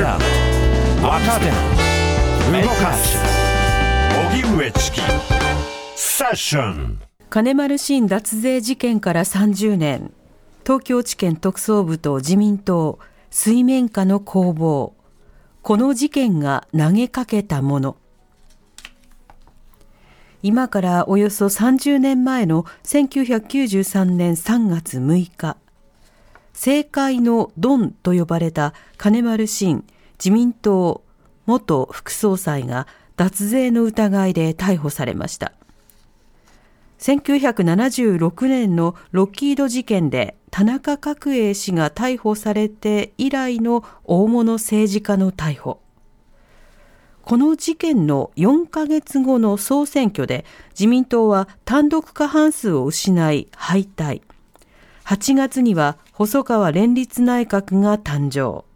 [0.00, 1.50] クラブ若手
[2.62, 3.18] 動かす
[4.32, 5.00] 荻上チキ
[5.94, 10.10] セッション金丸信脱税事件から30年。
[10.64, 12.98] 東京地検特捜部と自民党。
[13.30, 14.94] 水面下の攻防。
[15.60, 17.96] この事件が投げかけたもの。
[20.42, 25.58] 今からおよそ30年前の1993年3月6日
[26.52, 29.84] 政界のドンと呼ばれた金丸信
[30.18, 31.02] 自民党
[31.46, 32.86] 元副総裁が
[33.16, 35.52] 脱税の疑いで逮捕されました
[36.98, 45.80] 1976年のロッキード事件で田中角栄氏が逮捕されて以来の大物政治家の逮捕
[47.22, 54.22] この事件の4ヶ月後の総選挙で自民党は単独過半数を失い敗退。
[55.04, 58.66] 8月には細川連立内閣が誕生。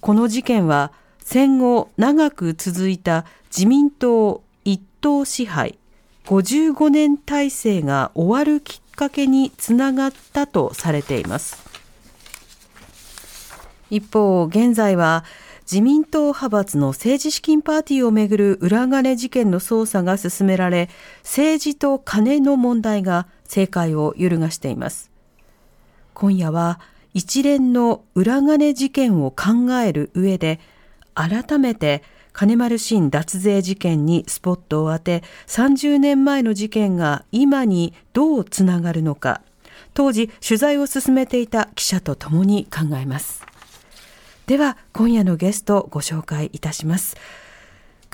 [0.00, 5.78] この事件は戦後長く続いた自民党一党支配
[6.24, 11.62] 55年体制が終わるきっかけにつながったとされています。
[13.90, 15.22] 一方、現在は
[15.70, 20.88] 自民党派閥の政治資金パーティーをめぐる裏金事件の捜査が進められ、
[21.24, 25.13] 政治と金の問題が政界を揺るがしています。
[26.14, 26.80] 今夜は
[27.12, 30.60] 一連の裏金事件を考える上で、
[31.14, 39.42] 改めて金丸信脱税事件にスポットを当て、30年前の事件が今にどうつながるのか、
[39.92, 43.44] 当時取材を進めていた記者と共に考えます。
[44.46, 47.16] では今夜のゲストをご紹介いたします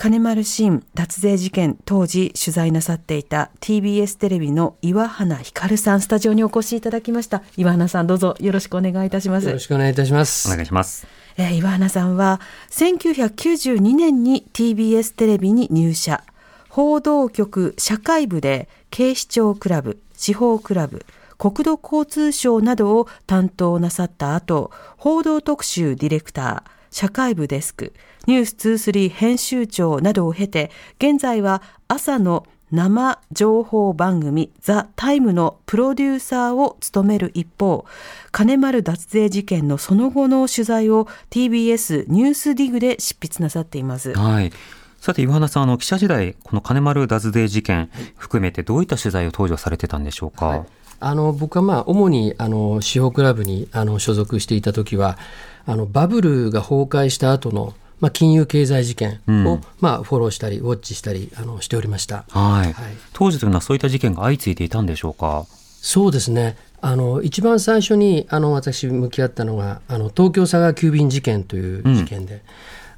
[0.01, 7.43] 金丸信脱税事件当時取材なさっていた TBS テレビの岩花光さんスタジオにお越しいただきました。
[7.55, 9.45] 岩花さんどうぞよろしくお願いいたします。
[9.45, 10.47] よろしくお願いいたします。
[10.47, 11.05] お願いします。
[11.37, 12.41] えー、岩花さんは
[12.71, 16.23] 1992年に TBS テレビに入社。
[16.69, 21.05] 報道局社会部で警視庁クラブ司法クラブ
[21.37, 27.93] 国土交通省などを担当なさった後、報道特集ディレクター、社会部デスク、
[28.27, 37.85] ニュース23編集長などを経て、現在は朝の生情報番組ザ・タイムのプロデューサーを務める一方、
[38.31, 44.13] 金丸脱税事件のその後の取材を TBS ニュースディグで執筆なさっています。
[44.13, 44.53] はい。
[44.99, 50.63] さて、岩原さん、あの、記者時代、この金丸脱税事件含めてどういった取材を当時はされてたんでしょうか、はい
[51.03, 55.17] あの僕はまあ主にあの司法クラブにあの所属していた時は
[55.65, 62.25] あのバブルが崩壊した後のまあ金融経済事件を、うん、まあフォローしたりウォッチしたりあのしておりました。
[62.29, 62.73] はい。
[62.73, 65.45] はい、当時というのはそういった事件が相次いでいたんでしょうか？
[65.81, 66.57] そうですね。
[66.81, 72.41] あの一番最初にあの私向き合ったのがあの東京佐川急便事件という事件で、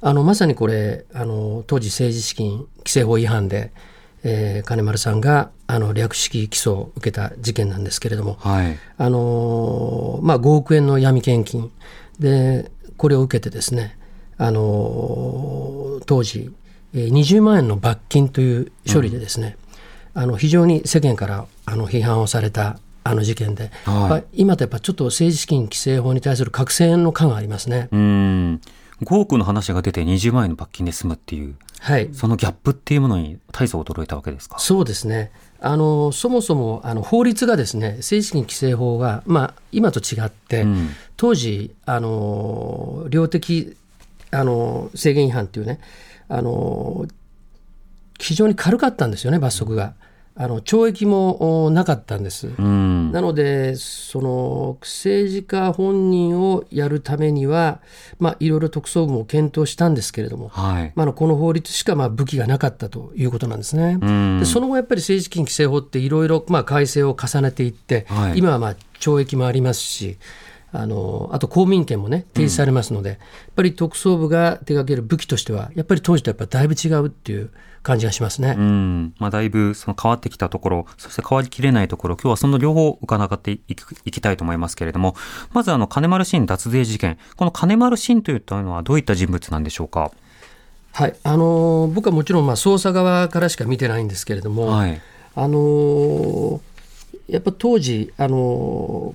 [0.02, 3.70] うん、あのまさにこれあの当時政治資金規正法違反で
[4.26, 11.70] えー、金丸さんがあの略式起訴を受けた事件なんですけれども、はい、あのまあ、5億円の闇献金
[12.18, 13.98] でこれを受けてですね、
[14.36, 16.52] あの当時
[16.94, 19.56] 20万円の罰金という処理でですね、
[20.14, 27.88] うん、あの非常に世間からあの批判をされたあの事件で、はい、今とやっぱちょっと政治資金規正法に対する覚醒の感がありますね。
[27.92, 28.60] うん。
[29.02, 34.58] 5億の話が出て20万円の罰金で済むっていう、はい、そのギャップっていうものに大層驚いたわけですか？
[34.58, 35.32] そうですね。
[35.60, 43.76] あのそもそもあの法律がですね正式に規正法が、まあ、今と違って、うん、当時あの量的
[44.34, 45.80] あの制限違反っていうね
[46.28, 47.06] あの
[48.18, 49.94] 非常に軽かったんですよね罰則が。
[50.36, 57.80] あの懲役もなかったんです、うん、なのでその政治家本人をやるためには、
[58.18, 60.92] まあ、いろいろ特捜部も検討したんですけれども、はい。
[60.96, 63.98] まあ、この法律しかまあ武器がなかったということなんですね。
[64.00, 70.18] うん、でその後やっぱり政治資金規正法っていろいろ改正を重ねていって、はい、今はまあ懲役もありますし
[70.76, 73.20] あのあと公民権もね提示されますので、うん、やっ
[73.54, 77.50] ぱり特捜部が手掛ける武器としてはやっぱり当時とやっぱだいぶ違うっていう
[77.84, 78.56] 感じがしますね。
[78.58, 79.14] うん。
[79.18, 85.14] まあ、だいぶその変わってきたところそして変わりきれないところ今日はその両方伺っていきたいと思いますけれども
[85.52, 87.18] まずあの金丸信脱税事件。
[87.36, 90.10] この金丸信といったのはどういった人物なんでしょうか？
[90.92, 91.16] はい。
[91.22, 95.00] あの僕はもちろんまあ捜査側からしか見てないんですけれども、はい、
[95.36, 96.60] あの
[97.28, 99.14] やっぱ当時あの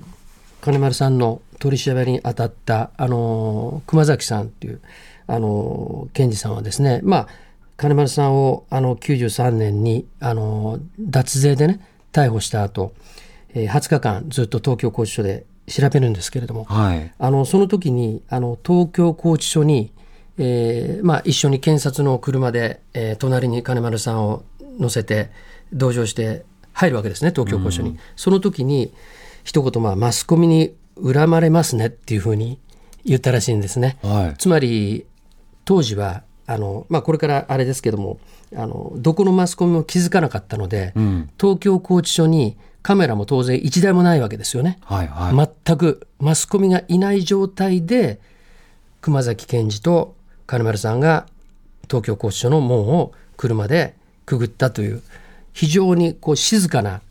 [0.61, 4.81] 金丸さんの取り調べに当たったあの熊崎さんっていう
[5.27, 7.27] あの検事さんはですねまあ
[7.77, 11.79] 金丸さんをあの93年にあの脱税でね
[12.11, 12.93] 逮捕した後、
[13.53, 19.91] えー、20日間ずっと東京拘置所で調べるんですけれども、はい、あのその時にあの東京拘置所に
[20.41, 24.43] えーまあ、一緒に検察の車で、えー隣に金丸さんを
[24.79, 25.31] 乗せて
[25.73, 28.93] 同乗して入るわけですね東京高署に、その時に
[29.49, 32.59] 一言、まあ、マスコミに恨まれますねっていうふうに
[33.03, 33.97] 言ったらしいんですね。
[34.03, 35.07] はいつまり
[35.65, 38.19] 当時はあの、まあ、これからあれですけども
[38.55, 44.77] あのどこのマスコミも気づかなかったので、ん東京拘置所にカメラも当然1台もないわけですよね。
[44.83, 45.49] はいはい。
[45.65, 48.19] 全くマスコミがいない状態で
[49.01, 50.13] 熊崎検事と
[50.45, 51.25] 金丸さんが
[51.87, 53.95] 東京拘置所の門を車で
[54.27, 55.01] くぐったという
[55.53, 57.01] 非常にこう静かな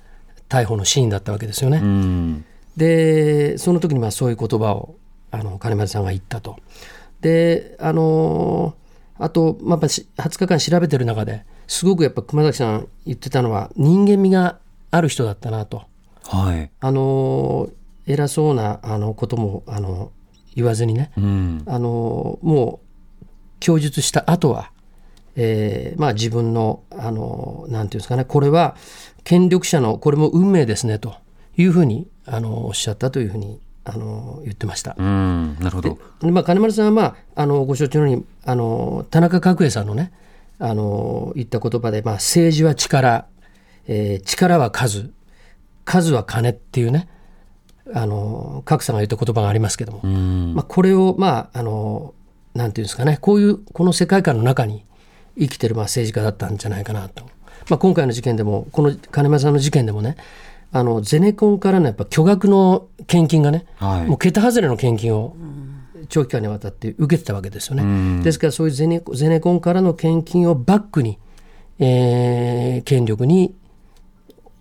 [0.48, 1.78] 逮捕のシーンだったわけですよね。
[1.78, 2.44] うん。
[2.76, 4.94] でその時にまあそういう言葉を
[5.30, 6.56] あの金丸さんが言ったと。
[7.20, 8.74] であの
[9.18, 14.58] あと、まあ、やっぱし20日間調べてる中ですごくやっぱ熊崎さん言ってたのは人間味が
[14.90, 15.84] ある人だったなと。
[16.24, 16.70] はい。
[16.80, 17.68] あの
[18.06, 20.12] 偉そうなあのこともあの
[20.54, 21.62] 言わずにね、うん。
[21.66, 22.80] あのも
[23.22, 23.26] う
[23.60, 24.70] 供述した後は、
[25.36, 28.76] えーまあ、自分のあのなんていうんですかねこれは
[29.24, 31.14] 権力者のこれも運命ですねと
[31.56, 34.94] いうふうにあのおっしゃったというふうにあの言ってました。
[34.98, 35.56] うん。
[35.60, 35.98] なるほど。
[36.20, 40.12] でまあ、金丸さんは、まあ、あのご承知のようにあの田中角栄さんのね
[40.58, 43.26] あの言った言葉で、まあ、政治は力、
[43.86, 45.10] えー力は数
[45.84, 47.08] 数は金っていうね
[47.94, 50.54] あの角さんが言った言葉がありますけども、うん。
[50.54, 52.14] まあ、これをまああの
[52.54, 54.84] なんていうんですかねこういうこの世界観の中に
[55.38, 57.24] 生きてるまあ政治家だったんじゃないかなと、
[57.68, 60.16] まあ、今回の事件でもこの金丸さんの事件でもね
[60.72, 65.34] あのゼネコンからのやっぱ巨額の献金がね、はいもう桁外れの献金を
[66.08, 67.82] 長期間にわたって受けてたわけですよね。
[67.82, 71.18] んですからそういうゼネゼネコンからの献金をバックに、
[71.78, 73.54] えー権力に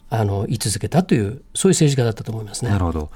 [0.09, 2.71] あの居続けたというそういう政治家だったと思いますね。
[2.71, 3.09] なるほど。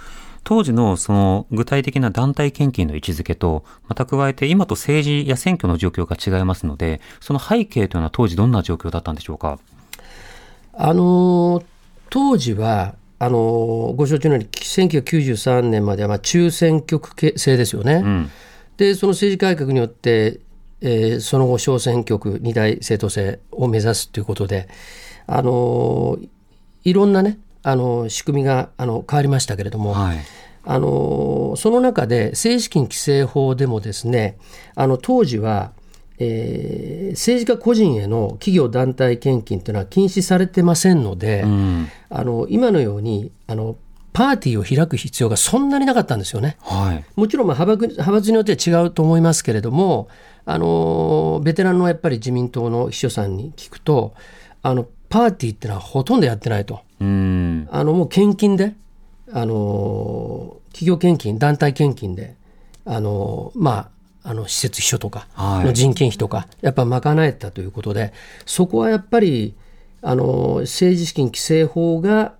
[0.43, 9.59] 当時のその具体的な団体献金の位置づけと、また加えて今と政治や選挙の状況が違いますので、その背景というのは当時どんな状況だったんでしょうか？
[10.73, 11.63] あのー
[12.09, 18.01] 当時はあのーご承知のように1993年まではまあ中選挙区制ですよね。
[18.03, 18.29] うん。
[18.77, 20.39] でその政治改革によって、
[20.81, 24.67] えーその後小選挙区二大政党制を目指すということで、
[25.27, 26.29] あのー
[26.83, 30.17] いろんなね、あのー仕組みがあの変わりましたけれども、はい。
[30.63, 34.37] あのその中で政治資金規正法でもですね
[34.75, 35.71] あの当時は、
[36.19, 41.87] えー政治家個人への企業団体献金というのは禁止されてませんので、うん。
[42.09, 43.75] あの今のようにあの
[44.13, 46.57] パーティーを開く必要がそんなになかったんですよね。
[46.61, 47.03] はい。
[47.15, 50.09] もちろんまあ派閥派閥によっては違うと思いますけれども、
[50.45, 54.13] あのベテランのやっぱり自民党の秘書さんに聞くと
[54.61, 56.81] あのパーティーってのはほとんどやってないと。
[57.01, 57.67] うん。
[57.71, 58.75] あのもう献金で、
[59.33, 62.35] あの企業献金、団体献金で、
[62.85, 63.89] あのま
[64.23, 68.13] あ、あの施設秘書とかはいの人件費とか、やっぱ賄えたということで、
[68.45, 69.55] そこはやっぱり
[70.01, 72.35] あの政治資金規正法が、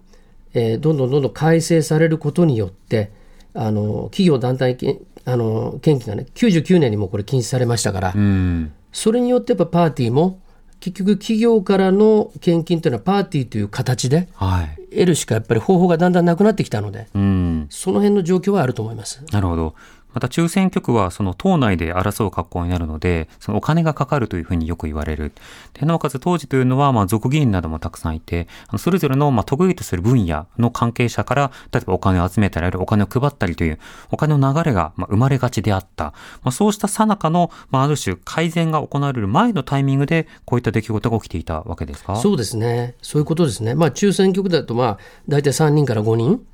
[0.53, 3.11] えーどんどんどんどん改正されることによって、
[3.53, 8.73] あの企業団体献あの献金がね、99年にもこれ禁止されましたから、うん。
[8.91, 10.40] それによってやっぱパーティーも、
[10.81, 14.81] 結局企業からの献金というのはパーティーという形で、はい。
[14.91, 17.67] 得るしかやっぱり方法がだんだんなくなってきたので、うん。
[17.69, 19.23] その辺の状況はあると思います。
[19.31, 19.75] なるほど。
[20.13, 25.31] また中選挙区はその党内で争う格好になるので、そのお金がかかるというふうによく言われる。
[25.73, 33.79] でなおかつ当時というのは、まあ、族議員などもたくさんいて、それぞれのまあ得意とする分野の関係者から、例えばお金を集めたり、お金を配ったりという、
[34.11, 36.05] お金の流れがまあ生まれがちであった。
[36.05, 36.13] ま
[36.49, 42.15] あ、そうした最中の、まあ、ある種改善が行われる前のタイミングで、こういった出来事が起きていたわけですか？
[42.15, 42.95] そうですね。
[43.01, 43.75] そういうことですね。
[43.75, 46.45] まあ、中選挙区だと、まあ、大体3人から5人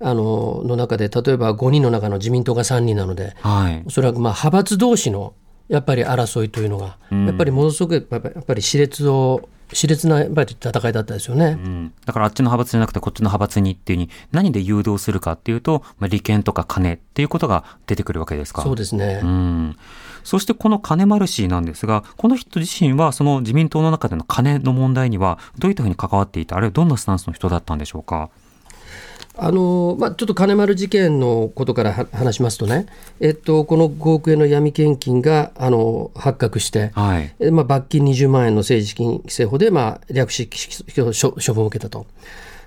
[0.00, 3.82] あのの中で、例えば5人の中の自民党が3人なので、はい。
[3.86, 5.34] おそらくまあ派閥同士の
[5.68, 11.58] やっぱり争いというのが、やっぱりものすごくやっぱりやっぱり熾烈を、熾烈なやっぱり戦いだったですよね。
[11.58, 18.62] うん、だからあっちの派閥じゃなくてこっちの派閥にっていうに何で誘導するかっていうと、まあ、利権とか金っていうことが出てくるわけですか。
[18.62, 19.20] そうですね。
[19.24, 19.76] うん。
[20.22, 28.30] そしてこの金丸氏なんですが、この人自身はその自民党の中での金の問題にはどういったふうに関わっていた、あるいはどんなスタンスの人だったんでしょうか。
[29.38, 32.86] あのまあ、ちょっと金丸事件のことからは話しますとね、
[33.20, 37.34] えっと、この5億円の闇献金があの発覚して、はい。
[37.38, 40.58] えまあ、罰金20万円の政治資金規正法で、まあ、略式
[40.94, 42.06] 処処分を受けたと。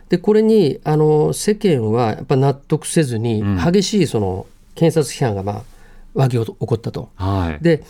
[0.09, 4.45] でこれにあの世間はやっぱ納得せずに、激しいその
[4.75, 5.63] 検察批判が、まあ、
[6.13, 7.09] 湧き起こったと。
[7.15, 7.63] はい。
[7.63, 7.83] で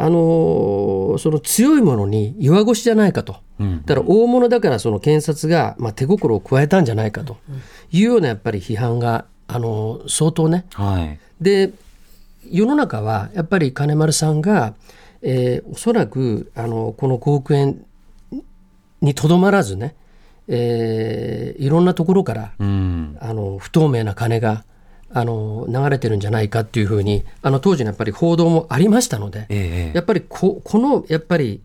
[0.00, 3.82] あのその強いものに弱腰じゃないかと、うん。
[3.84, 7.36] だから大物だからその検察が、まあ、手心を加えたんじゃないかと。
[7.90, 10.66] いうようなやっぱり批判が、あの相当ね。
[10.74, 11.18] はい。
[11.40, 11.72] で
[12.48, 14.74] 世の中はやっぱり金丸さんが、
[15.20, 17.84] えーおそらくあのこの5億円
[19.00, 19.96] にとどまらずね、
[20.46, 23.18] えーいろんなところから、うん。
[23.20, 24.64] あの不透明な金が
[25.10, 31.62] あの流れてるんじゃないかっていうふうにあの当時のやっぱり報道もありましたので、ええやっぱりここのやっぱり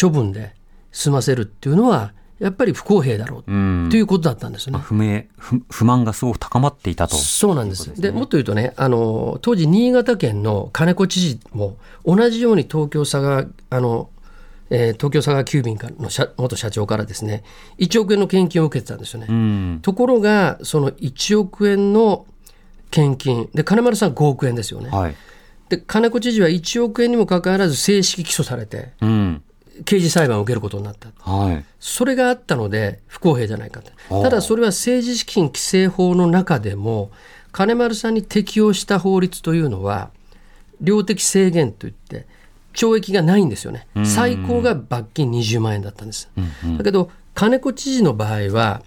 [0.00, 0.54] 処分で
[0.92, 4.78] 済ませるっていうのはやっぱり不公平だろううんということだったんですね。
[4.78, 7.16] 不明不、不満がすごく高まっていたと。
[7.16, 8.00] そうなんです。
[8.00, 14.10] でもっと言うとね、あの当時新潟県の金子知事も同じように東京佐賀あの、
[14.70, 17.42] えー東京佐賀急便の社元社長からですね、
[17.78, 19.26] 1億円の献金を受けてたんですよね。
[19.28, 19.78] うん。
[19.82, 22.24] ところがその1億円の
[22.90, 24.90] 献金で金丸さん5億円ですよね。
[24.90, 25.14] はい。
[25.68, 29.42] で金子知事は1億円にもかかわらず正式起訴されてうん。
[29.84, 31.10] 刑事裁判を受けることになった。
[31.30, 31.64] はい。
[31.78, 33.92] それがあったので不公平じゃないかと
[34.22, 37.10] ただそれは政治資金規正法の中でも
[37.52, 40.10] 金丸さんに適用した法律というのは
[40.80, 42.26] 量的制限といって
[42.74, 46.30] 懲役がないんですよね最高が罰金20万円だったんです、
[46.76, 48.82] だけど金子知事の場合は、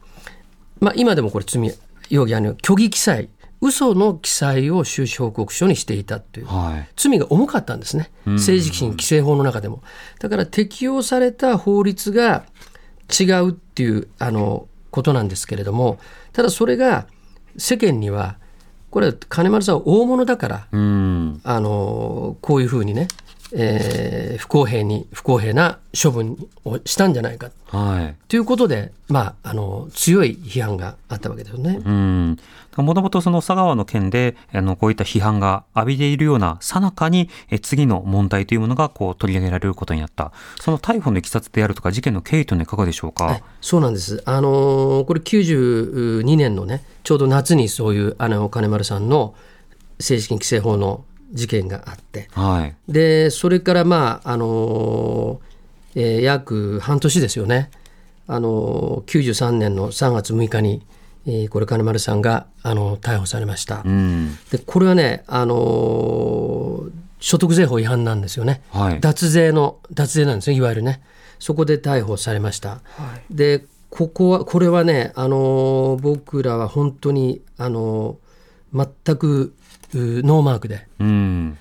[0.80, 1.74] まあ、今でもこれ罪
[2.10, 3.30] 容疑ある虚偽記載
[3.62, 6.90] 嘘の記載を収支報告書にしていたというはい。
[6.96, 9.84] 罪が重かったんですね政治資金規正法の中でも
[10.20, 12.44] だから適用された法律が
[13.20, 16.00] 違うっていうあのことなんですけれども
[16.34, 17.08] ただそれが
[17.58, 18.38] 世間には
[18.90, 21.42] これは金丸さんは大物だからうん。
[21.44, 23.08] あのこういうふうにね、
[23.54, 28.16] えー不公平に不公平な処分をしたんじゃないかはい。
[28.28, 31.80] ということで、まあ、あの強い批判があったわけですよね。
[31.86, 32.38] うん。
[32.78, 40.32] もともとその佐川の件で、あの、こういった批判が浴びているような最中に、え次の問題というものがこう取り上げられることになった。
[40.60, 43.26] その逮捕のいきさつであるとか、事件の経緯というのはいかがでしょうか？
[43.26, 44.22] はいそうなんです。
[44.26, 49.36] あのーこれ92年のね、ちょうど夏にそういう、あの、金丸さんの
[50.00, 52.76] 政治資金規正法の事件があって、はい。
[52.92, 55.52] で、それからまあ、あのー
[55.94, 57.70] えー約半年ですよね。
[58.28, 60.82] あのー93年の3月6日に、
[61.26, 63.82] えーこれ金丸さんが、あの逮捕されました。
[63.86, 64.38] うん。
[64.52, 66.92] で、これはね、あのー
[67.24, 68.62] 所得税法違反なんですよね。
[68.72, 69.00] はい。
[69.00, 71.02] 脱税の脱税なんですねいわゆるね
[71.38, 72.82] そこで逮捕されました、
[73.30, 79.54] でここはこれはねあのー僕らは本当にあのー全くう
[79.94, 81.58] ノーマークでうん。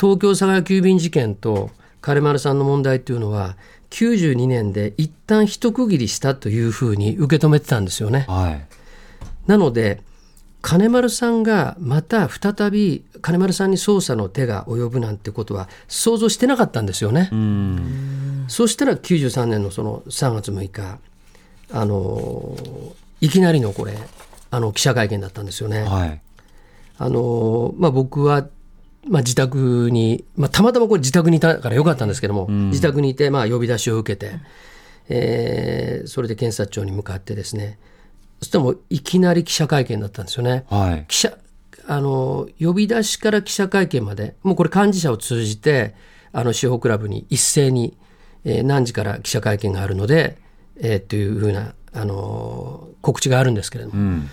[0.00, 1.70] 東京佐賀急便事件と
[2.00, 3.56] 金丸さんの問題っていうのは
[3.90, 8.26] 92年で一旦一区切りしたというふうに受け止めてたんですよね。
[8.28, 8.66] はい。
[9.46, 10.02] なので
[10.60, 17.28] 金丸さんがまた再び金丸さんに捜査の手が及ぶなんてことは想像してなかったんですよね。
[17.32, 18.44] うん。
[18.48, 20.98] そうしたら93年のその3月6日
[21.70, 22.56] あの
[23.20, 23.96] いきなりのこれ
[24.50, 25.82] あの記者会見だったんですよね。
[25.82, 26.20] はい。
[26.98, 28.48] あのまあ、僕は、
[29.06, 34.40] まあ、自宅に、まあ、たまたまこれ自宅にいたからよかったんですけども、自宅にいて、まあ、呼び出しを受けて、
[35.08, 37.78] えーそれで検察庁に向かってですね
[38.40, 40.64] そしたらもういきなり記者会見だったんですよね。
[40.68, 41.04] はい。
[41.08, 41.36] 記者
[41.86, 45.94] あの呼び出しから記者会見までもうこれ幹事社を通じて
[46.32, 47.96] あの司法クラブに一斉に、
[48.44, 50.36] えー何時から記者会見があるので、
[50.76, 54.28] えーというふうなあの告知があるんですけれども、うん。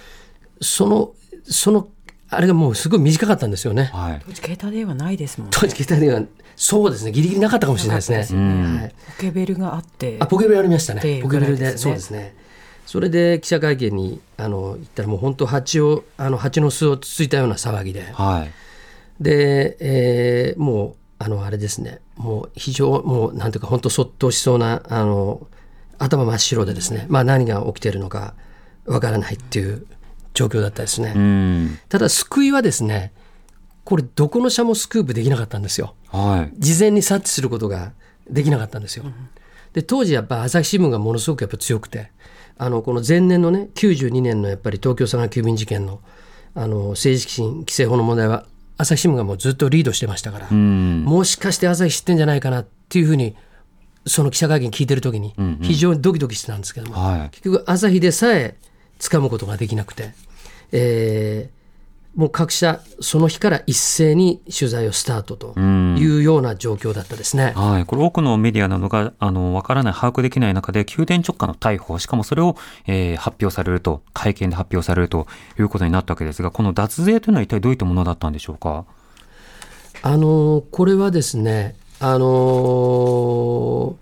[0.61, 1.87] そのその
[2.35, 3.85] あれがもうすごい短かったんですよね。
[3.93, 4.21] はい。
[4.25, 5.51] 当時携帯電話ないですもんね。
[5.53, 8.23] 当時携帯電話そうですねギリギリなかったかもしれないですね。
[8.23, 10.17] すよねはいポケベルがあって。
[10.19, 12.35] あポケベルありましたねポケベルでねそうですね
[12.85, 18.51] それで記者会見にあの行ったらもう本当蜂をあの蜂の巣をつついたような騒ぎではい。
[19.23, 25.47] で、えーもうあのあれですねもう非常もうなんていうか本当そっとしそうなあの
[25.97, 28.33] 頭真っ白でですねまあ何が起きているのか
[28.85, 29.87] わからないっていう
[30.35, 31.79] 状況だったですね、うん。
[31.89, 33.13] ただ救いはですね
[33.83, 36.53] これどこの社もスクープできなかったんですよはい。
[36.59, 37.93] 事前に察知することが
[38.29, 39.05] できなかったんですよ。
[39.73, 42.11] で当時やっぱ朝日新聞がものすごくやっぱ強くて
[42.57, 45.99] あのこの前年のね92年のやっぱり東京佐賀急便事件の
[46.53, 48.45] あの政治資金規正法の問題は
[48.77, 51.03] 朝日新聞がもうずっとリードしてましたから、うん。
[51.03, 53.35] もしかして朝日知ってんじゃないかなっていうふうに
[54.05, 57.29] その記者会見聞いてる時に非常にドキドキしてたんですけども、はい。
[57.31, 58.55] 結局朝日でさえ
[58.99, 60.13] 掴むことができなくて、
[60.71, 61.55] えー
[62.15, 67.51] もう各社その日から一斉に取材をスタートというような状況だったですね。
[67.57, 67.85] はい。
[67.85, 72.55] これ多くのメディアなどが、あの、わからない、把握できない中で、宮殿直下の逮捕、しかもそれを、
[72.87, 75.27] えー発表されると、会見で発表されると
[75.59, 78.85] いうことになったわけですが、この脱税というのは一体どういったものだったんでしょうか？
[80.01, 83.97] あのこれはですね、あの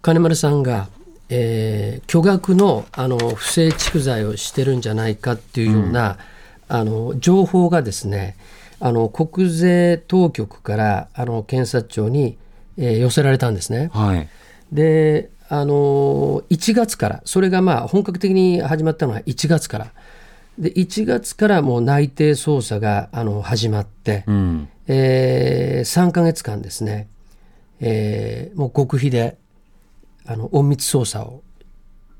[0.00, 0.86] 金丸さんが、
[1.28, 6.18] えー巨額のあの不正蓄財をしてるんじゃないかっていうような、
[6.68, 8.36] あの情報がですね
[8.80, 12.36] あの国税当局からあの検察庁に、
[12.78, 13.90] えー寄せられたんですね。
[13.92, 14.28] はい。
[14.72, 19.92] であの1月からそれがまあ本格的に始まったのは1月から
[20.58, 24.68] で1月からもう内偵捜査があの始まって、うん。
[24.88, 27.08] え3ヶ月間ですね、
[27.80, 29.36] えーもう極秘で
[30.26, 31.42] あの隠密捜査を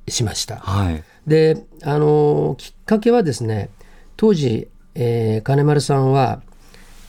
[0.09, 0.57] しました。
[0.57, 1.03] はい。
[1.27, 3.69] であのきっかけはですね
[4.17, 6.41] 当時、えー金丸さんは、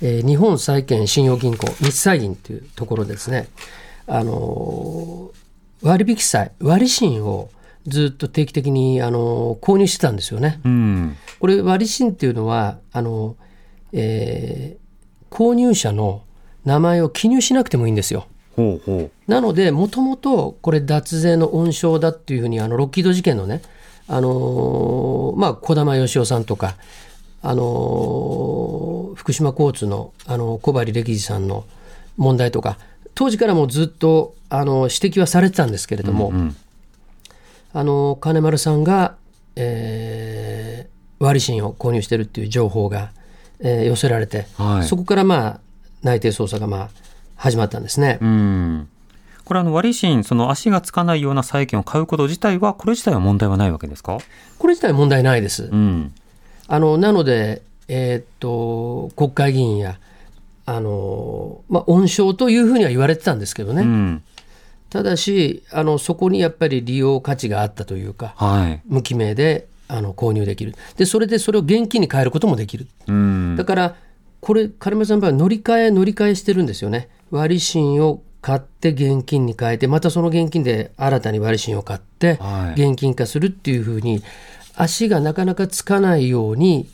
[0.02, 3.48] えー日本債券信用銀行日債銀というところですね
[4.08, 5.32] あの
[5.84, 7.50] 割引債割信を
[7.86, 10.60] ずっと定期的にあの購入してたんですよね。
[10.66, 11.16] うん。
[11.40, 13.36] これ割信っていうのはあの、
[13.94, 14.88] えー
[15.30, 16.24] 購入者の
[16.64, 18.28] 名前を記入しなくてもいいんですよ。
[18.58, 19.12] ほうほう。
[19.32, 23.62] なので、もともとこれ、脱税の温床だっていうふうに、あのロッキード事件のね、
[24.10, 26.76] あのーまあ、児玉義雄さんとか、
[27.42, 31.66] あのー福島交通のあの小針歴次さんの
[32.18, 32.78] 問題とか、
[33.16, 36.56] 当時からもずっとあの指摘はされてたんですけれども、うん。
[37.74, 39.16] あの金丸さんが、
[39.56, 43.10] えー割り信を購入してるっていう情報が、
[43.60, 45.60] えー寄せられて、はいそこからまあ
[46.04, 46.90] 内偵捜査がまあ
[47.38, 48.20] 始まったんですね。
[48.22, 48.90] うん。
[49.46, 54.18] これあの割り信、その足がつかないような債券を買うこと自体は、これ自体は問題はないわけですか？
[54.60, 55.70] これ自体問題ないです。
[55.72, 56.14] うん。
[56.68, 60.00] あのなので、えーっと国会議員や
[60.66, 64.24] あの、まあ、温床というふうには言われてたんですけどね、うん。
[64.90, 68.82] ただしあのそこにやっぱり利用価値があったというかはい。
[68.86, 73.56] 無記名であの購入できるでそれでそれを現金に変えることもできるうん。
[73.56, 73.96] だから
[74.42, 82.82] これ金丸さんの場合は乗り換え乗り換えしてるんですよね割り信を買って現金に変えてまたその現金で新たに割り信を買ってはい。
[82.82, 84.24] 現金化するっていうふうに
[84.76, 86.88] 足がなかなかつかないように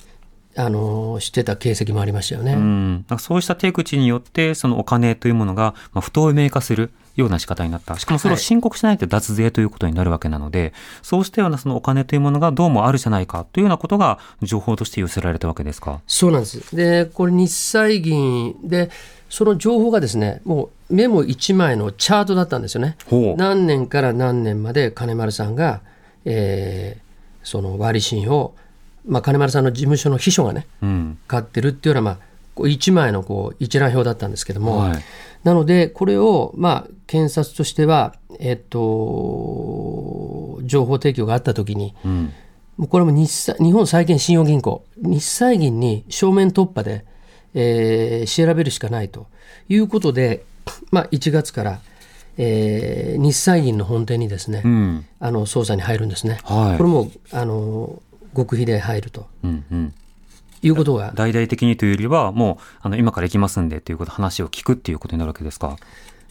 [0.55, 2.53] あのしてた形跡もありましたよね。
[2.53, 7.97] うん、そうした手口によって、そのお金というものが、まあ、不透明化するような仕方になった。
[7.97, 16.01] しかもそれを申告しないと脱税ということになるわけなので、そうしたようなそのお金というものがどうもあるじゃないかというようなことが情報として寄せられたわけですか？
[16.07, 16.75] そうなんです。
[16.75, 18.89] で、これ日債銀で、
[19.29, 22.97] その情報がですね、もうメモ1枚のチャートだったんですよね。
[23.09, 23.35] ほう。
[23.35, 25.81] 何年から何年まで金丸さんが、
[26.25, 27.03] えー
[27.45, 28.55] その割り信を、
[29.05, 31.17] まあ、金丸さんの事務所の秘書がね、うん。
[31.27, 32.17] 買ってるっていうような、まあ、
[32.55, 35.03] こう一枚のこう一覧表だったんですけども、はい。
[35.43, 42.33] なので、これを、まあ、検察としては、えっと、情報提供があったときに、うん。
[42.89, 47.05] これも日債日本債券信用銀行、日債銀に正面突破で、
[47.53, 49.27] えー調べるしかないと
[49.69, 50.43] いうことで、
[50.91, 51.79] まあ、1月から、
[52.37, 55.05] えー日債銀の本店にですね、うん。
[55.19, 56.39] あの捜査に入るんですね。
[56.43, 58.01] はいこれもあの
[58.35, 59.63] 極秘で入るとうん。
[59.71, 59.93] うん。
[60.61, 65.75] いうことが、大々的にというよりは、もう、あの、今から行きますんでということ、話を聞くっていうことになるわけですか？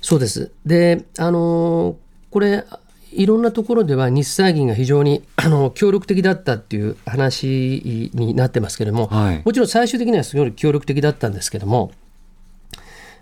[0.01, 0.51] そうです。
[0.65, 1.97] で、あの
[2.31, 2.65] これ、
[3.13, 9.43] いろんなところでは日債銀が非常に あの協力的だったっていう話になってますけれども、はい。
[9.45, 11.93] もちろん最終的にはすごい協力的だったんですけども、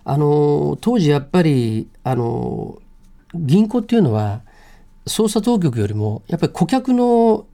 [0.05, 2.81] あの当時やっぱりあの
[3.35, 4.43] 銀行っていうのは
[5.07, 7.49] 捜査当局よりもやっぱり顧客のえー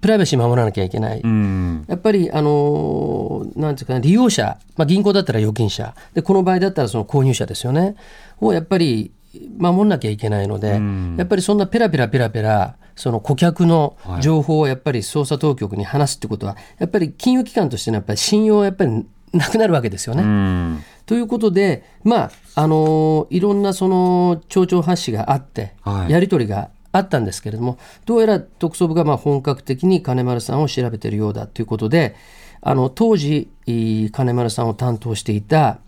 [0.00, 1.20] プライバシー守らなきゃいけない。
[1.20, 1.84] うん。
[1.88, 7.96] やっぱり、あのなんていうかな、利用者、まあ、銀行だったら預金者で、この場合だったらその購入者ですよね、
[8.40, 9.12] をやっぱり
[9.58, 20.22] 守んなきゃいけないので、うんやっぱりそんなペラペラペラペラ、その顧客の情報をやっぱり捜査当局に話すってことは、やっぱり金融機関としてのやっぱり信用はやっぱりなくなるわけですよね。
[20.22, 20.82] うん。
[21.06, 32.16] ということで、まああのいろんなその町長発信があって、はいやり取りがあったんですけれども、どうやら特捜部がまあ本格的に金丸さんを調べているようだということで、
[32.60, 35.78] あの当時、金丸さんを担当していた、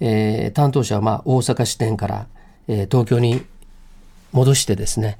[0.00, 2.26] えー担当者はまあ大阪支店から、
[2.68, 3.42] えー東京に
[4.32, 5.18] 戻してですね、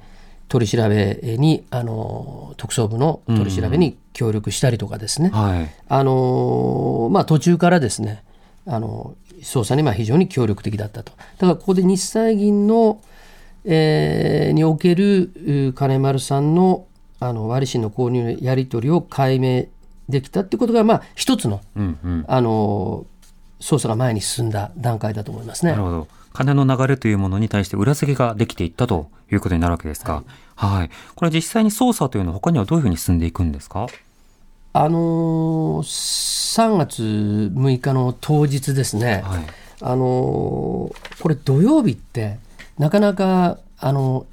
[0.49, 5.69] 取り調べに、あの特捜部の取り調べに協力したりとかですね、はい。
[5.87, 8.23] あのまあ、途中からですね、
[8.65, 11.11] あの捜査にまあ非常に協力的だったと。
[11.11, 13.01] だからここで日債銀の、
[13.65, 16.85] えーにおけるう金丸さんの
[17.19, 19.65] あの割り信の購入のやり取りを解明
[20.09, 22.25] できたってことが、まあ、一つの、うんうん。
[22.27, 23.05] あの
[23.61, 25.83] 捜査が前に進んだ段階だと思いますねなる。
[25.83, 26.07] ほど。
[26.33, 30.23] 金の流れというものに対して裏付けができていったということになるわけですか。
[30.55, 30.89] はい。
[31.15, 33.87] これ実際に捜査というのは他にはどういうふうに進んでいくんですか？
[34.73, 37.03] あの3月
[37.53, 39.43] 6日の当日ですね、はい。
[39.81, 42.39] あのーこれ土曜日って
[42.77, 44.25] なかなかあの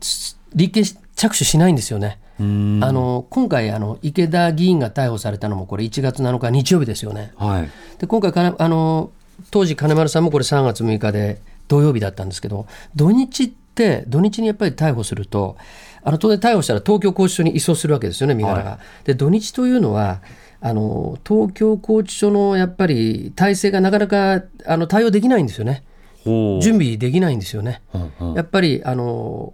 [0.00, 2.18] す立件し着手しないんですよね。
[2.40, 2.46] うあ
[2.92, 7.32] の今回あの、池田議員が逮捕されたのも、これ、1月7日日曜日ですよね。
[7.36, 7.70] はい。
[7.98, 9.12] で今回あの、
[9.50, 15.56] 当時、金丸さんもこれ、3月6日で土曜日だったんですけど、土日って、土日にやっぱり逮捕すると、
[16.02, 18.78] あの当然、逮捕したら東京拘置所に移送するわけですよね、身柄が。
[19.04, 20.20] で土日というのは
[20.60, 25.84] あの東京拘置所のやっぱり体制がなかなかあの対応できないんですよね。
[26.24, 27.82] 準備できないんですよね。
[27.94, 28.34] うんうん。
[28.34, 29.52] やっぱりあの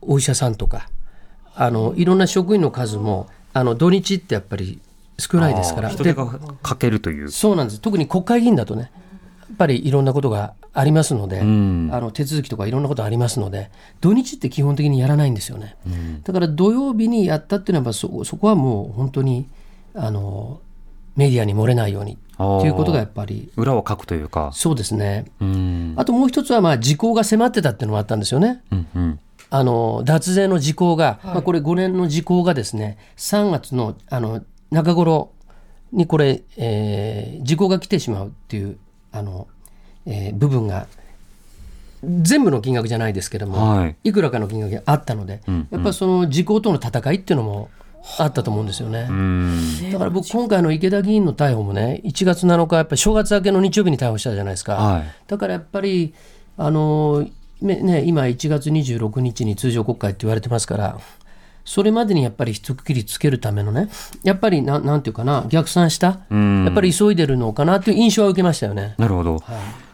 [0.00, 0.88] お医者さんとか
[1.54, 4.80] あのいろんな職員の数もあの土日ってやっぱり
[5.18, 5.88] 少ないですから。
[5.88, 6.26] 人手が
[6.62, 7.30] かけるという。
[7.30, 7.80] そうなんです。
[7.80, 8.90] 特に国会議員だとね
[9.48, 11.90] やっぱりいろんなことがありますので、ん。
[11.92, 15.76] あの手続きとかいろんなことありますので土日って基本的にやらないんですよね、
[16.24, 19.48] だから土曜日にやったっていうのはやっぱそそこはもう本当に
[19.94, 20.60] あの
[21.18, 24.50] メディアに漏れないようにということがやっぱり裏を書くというか。
[24.54, 25.94] そうですねうん。
[25.96, 28.62] あともう一つはまあ時効が迫ってたっていうのもあったんですよね。
[28.70, 29.20] うんうん。
[29.50, 35.32] あの脱税の時効が、まあ、これ5年の時効がですね3月のあの中頃
[35.92, 38.78] にこれ、えー時効が来てしまうっていう
[39.10, 39.48] あの、
[40.06, 40.86] えー部分が
[42.04, 47.70] 全部の金額じゃないですけども、はいい、くらかの金額があったので、んやっぱりその時効との戦いっていうのも
[48.18, 49.06] あったと思うんですよね。
[49.08, 49.92] うん。
[49.92, 54.74] だから僕今回の池田議員の逮捕もね1月7日やっぱり正月明けの日曜日に逮捕したじゃないですか。
[54.74, 55.04] はい。
[55.26, 56.14] だからやっぱり、
[56.56, 57.26] あの
[57.60, 60.98] めね、今、1月26日に通常国会って言われてますから、
[61.64, 63.88] それまでにやっぱり一区切りつけるためのね、
[64.22, 68.94] やっぱりなんなんていうかな、逆算した、んやっぱり急いでるのかなという印象は受けましたよね。
[68.96, 69.42] なるほど。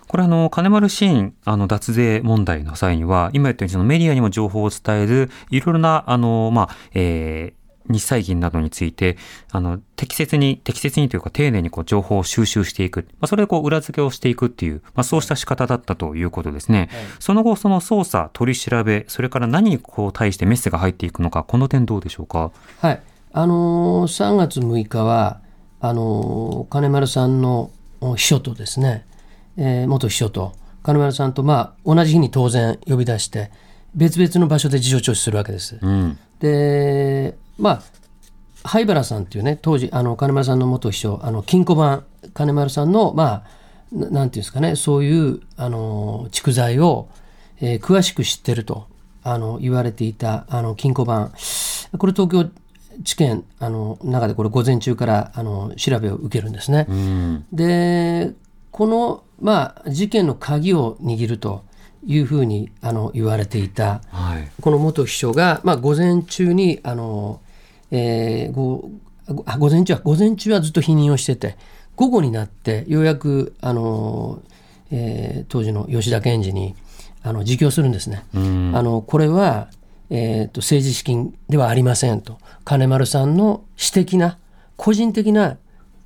[0.07, 9.17] これあの、金丸シーン、あの、脱税問題の際には、今言ったようにそのメディアにも情報を伝える、いろいろな、あの、まあ、えー日債銀などについて、
[9.53, 13.07] あの、適切に、適切にというか、丁寧にこう、情報を収集していく。
[13.21, 16.89] まあ、それでこう、裏付けをしていくっていう、まあ、そうした仕方だったということですね。
[17.21, 22.53] その後、その捜査、取り調べ、それから何にこう、対してメッセが入っていくのか、この点どうでしょうか？
[22.81, 23.03] はい。
[23.33, 25.41] あのー3月6日は、
[25.81, 27.71] あのー金丸さんの
[28.01, 29.07] お秘書とですね、
[29.57, 33.51] えー元秘書と、金丸さんと、まあ、同じ日に当然呼び出して、
[33.95, 35.79] 別々の場所で事情聴取するわけです。
[35.81, 36.19] うん。
[36.41, 37.83] でまあ
[38.65, 43.45] 灰原さんっていうね当時あの金丸さんの元秘書あの金庫番金丸さんのまあ
[43.93, 47.09] ななんていうんですかねそういうあの蓄財を、
[47.61, 48.89] えー詳しく知ってると
[49.23, 51.33] あの言われていたあの金庫番
[51.99, 52.51] これ東京
[53.03, 56.87] 地検あの中でこれ午前中からあの調べを受けるんですね。
[56.89, 57.47] うん。
[57.53, 58.33] で
[58.71, 61.65] この、まあ、事件の鍵を握ると
[62.05, 64.51] いうふうにあの言われていたはい。
[64.61, 67.41] この元秘書が、まあ、午前中にあの、
[67.97, 68.91] えーご
[69.47, 71.57] あ午前中は午前中はずっと否認をしてて
[71.97, 74.43] 午後になってようやくあの、
[74.91, 76.75] えー当時の吉田検事に
[77.23, 78.25] あの自供するんですね。
[78.35, 78.73] うん。
[78.75, 79.69] あのこれは、
[80.11, 84.39] えーと政治資金ではありませんと金丸さんの私的な
[84.77, 85.57] 個人的な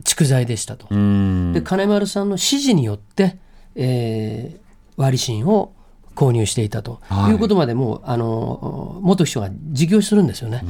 [0.05, 0.87] 蓄財でしたと。
[0.91, 1.53] うん。
[1.55, 3.39] で金丸さんの指示によって、
[3.75, 4.69] えー
[5.01, 5.73] 割り芯を
[6.19, 6.99] 購入していたと。
[7.03, 7.33] はい。
[7.33, 10.65] いうことまでもうあの元秘書が自供するんですよね。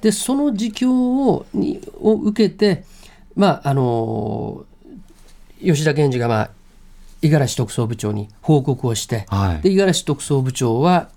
[0.00, 2.84] でその自供をにを受けて、
[3.34, 4.64] まああの
[5.60, 6.50] 吉田検事が、まあ、
[7.20, 9.62] 五十嵐特捜部長に報告をして、はい。
[9.62, 11.08] で五十嵐特捜部長は、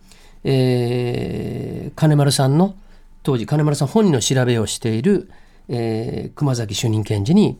[0.44, 2.76] えー金丸さんの
[3.22, 5.30] 当時金丸さん本人の調べをしている、
[5.70, 7.60] えー熊崎主任検事に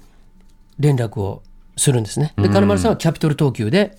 [0.80, 1.44] 連絡を
[1.78, 2.34] するんですね。
[2.38, 3.96] で金丸さんはキャピトル東急で、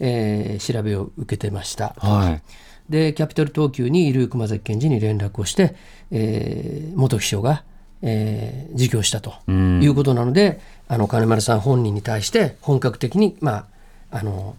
[0.00, 1.94] えー調べを受けてました。
[1.98, 2.42] はい。
[2.88, 5.74] でキャピタル東急にいる熊崎検事に連絡をして、
[6.10, 7.62] えー元秘書が、
[8.02, 13.66] えー自供したとうんいうことなので、あの金丸さん本人に対して本格的にま
[14.10, 14.56] ああの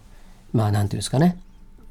[0.52, 1.38] まあなんていうんですかね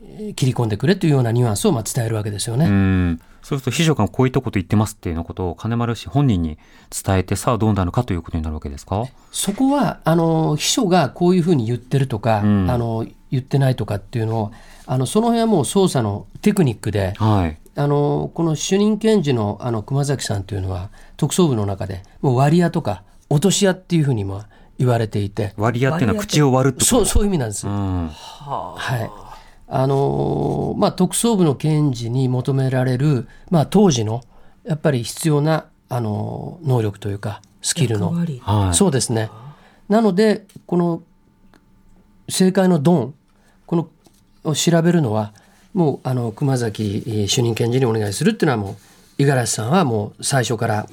[0.04, 2.66] えー切り込んでくれというようなニュアンスをまあ伝えるわけですよね。
[2.66, 3.22] うん。
[3.50, 6.60] そうすると、秘書がこういったこと言ってますっていうのことを金丸氏本人に
[7.04, 9.06] 伝えて、さあどうなるかということになるわけですか？
[9.32, 14.52] そこはあの秘書がこういうふうに言ってるとか、んあの言ってないとかっていうのを
[14.86, 17.58] あのその辺はもう捜査のテクニックで、はい。
[17.76, 24.44] あのこの主任検事のあの熊崎さんというのは特捜部の中でもう割り屋とか落とし屋っていうふうにも
[24.78, 26.86] 言われていて割り屋っていうのは口を割るってこと？
[26.86, 27.66] そうそういう意味なんです。
[27.66, 28.10] うん。
[28.10, 29.29] はい
[29.72, 34.24] あのまあ、特捜部の検事に求められる、まあ、当時の
[34.64, 38.76] やっぱり必要な、あの能力というかスキルのはい。
[38.76, 39.30] そうですね。
[39.88, 41.04] なので、この
[42.28, 43.14] 政界のドン、
[43.66, 43.90] この
[44.44, 45.34] を調べるのは、
[45.74, 48.76] もうあの熊崎えー主任検事にお願いするっていうのは、もう
[49.18, 50.88] 五十嵐さんはもう最初から、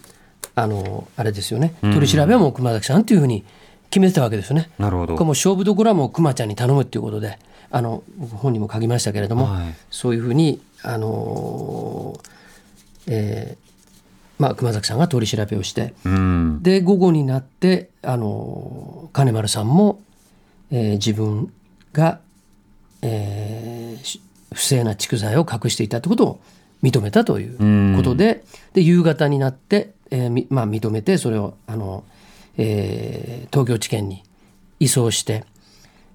[0.54, 3.44] あのあれですよね、取り調べはもう熊崎さんというふうに
[3.90, 4.70] 決めてたわけですよね。
[4.78, 5.14] なるほど。
[5.14, 7.38] これもう勝負どころはもう熊ちゃんに頼むっていうことで、
[7.70, 12.30] あの僕本にも書きましたけれども、はいそういうふうに、あのー
[13.08, 13.66] えー
[14.38, 16.62] まあ、熊崎さんが取り調べをして、うん。
[16.62, 20.00] で午後になってあの金丸さんも、
[20.70, 21.52] えー自分
[21.92, 22.20] が、
[23.02, 24.20] えーし
[24.54, 26.40] 不正な蓄財を隠していたということを
[26.82, 32.04] 認めたということで,、で夕方になって、えーみまあ、認めてそれをあの、
[32.56, 34.22] えー東京地検に
[34.80, 35.44] 移送して、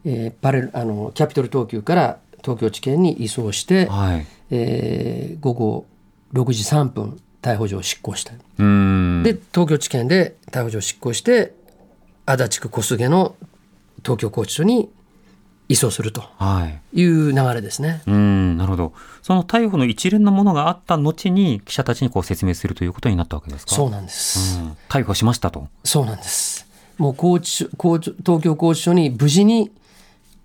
[0.05, 4.25] えーパレルあのキャピトル東急から東京地検に移送して、はい。
[4.51, 5.85] えー午後
[6.33, 8.33] 6時3分逮捕状を執行した。
[8.59, 9.23] うん。
[9.23, 11.53] で東京地検で逮捕状を執行して
[12.25, 13.35] 足立区小菅の
[14.03, 14.89] 東京拘置所に
[15.67, 16.99] 移送するとはい。
[17.01, 18.01] いう流れですね。
[18.05, 18.93] うん、なるほど。
[19.21, 23.73] その逮捕の一連のものがあった後に、記者たちにこう説明するということになったわけですか？
[23.75, 24.59] そうなんです。
[24.59, 25.67] うん逮捕しましたと。
[25.83, 26.67] そうなんです。
[26.97, 29.71] もう拘置所拘置東京拘置所に無事に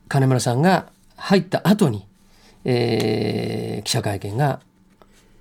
[0.09, 2.07] 金村さんが入った後に、
[2.64, 4.61] えー記者会見が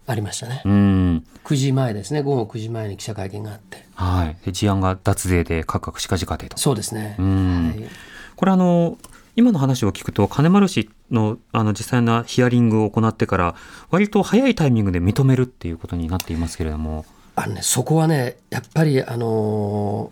[0.08, 0.62] ありましたね。
[0.66, 1.26] うん。
[1.44, 2.22] 9時前ですね。
[2.22, 3.86] 午後9時前に記者会見があって。
[3.96, 4.38] はい。
[4.46, 6.58] で事案が脱税でカクカクしかじかでと。
[6.58, 7.16] そうですね。
[7.20, 7.88] んはい
[8.36, 8.98] これあの、
[9.38, 13.56] 今の話を聞くと、金丸氏のあの実際なヒアリングを行ってから、
[13.90, 17.06] 割と早いタイミングで認めるっていうことになっていますけれども。
[17.38, 20.12] あのね、そこはね、やっぱり、あの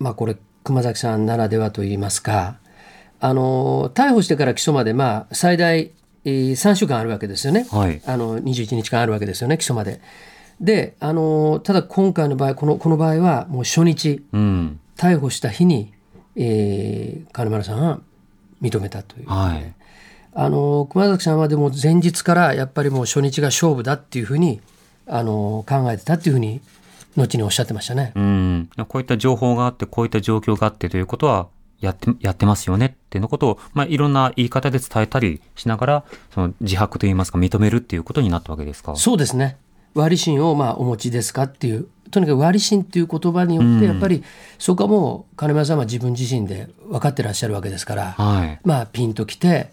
[0.00, 2.56] ーまあこれ、熊崎さんならではといいますか、
[3.26, 5.90] あのー逮捕してから起訴まで、まあ、最大、
[6.24, 7.66] えー3週間あるわけですよね。
[7.70, 8.02] はい。
[8.06, 10.00] あの21日間あるわけですよね、起訴まで。
[10.60, 14.80] で、あのーただ今回の場合、このこの場合は、もう初日、うん。
[14.96, 15.92] 逮捕した日に、
[16.36, 18.00] えー金丸さんは
[18.60, 19.28] 認めたという。
[19.28, 19.72] はい。
[20.36, 24.60] あの熊崎さんはでも前日からやっぱりもう初日が勝負だっていうふうに
[25.06, 26.60] あの考えてたっていうふうに
[27.16, 28.12] 後におっしゃってましたね。
[28.16, 28.68] うん。
[28.88, 31.46] こういった情報があって、こういった状況があってということは、
[31.84, 38.96] やって、やってますよねっていうのことを、まあ、いろんな言い方で伝えたりしながら、その自白といいますか、認めるっていうことになったわけですか？
[38.96, 39.56] そうですね。
[39.94, 44.24] 割り心をまあお持ちですかっていうとにかく割り心っていう言葉によってやっぱり
[44.58, 48.60] そこはもう金村さんは自分自身で分かってらっしゃるわけですから、はい。
[48.64, 49.70] まあピンときて、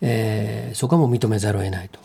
[0.00, 2.00] えーそこはもう認めざるを得ないと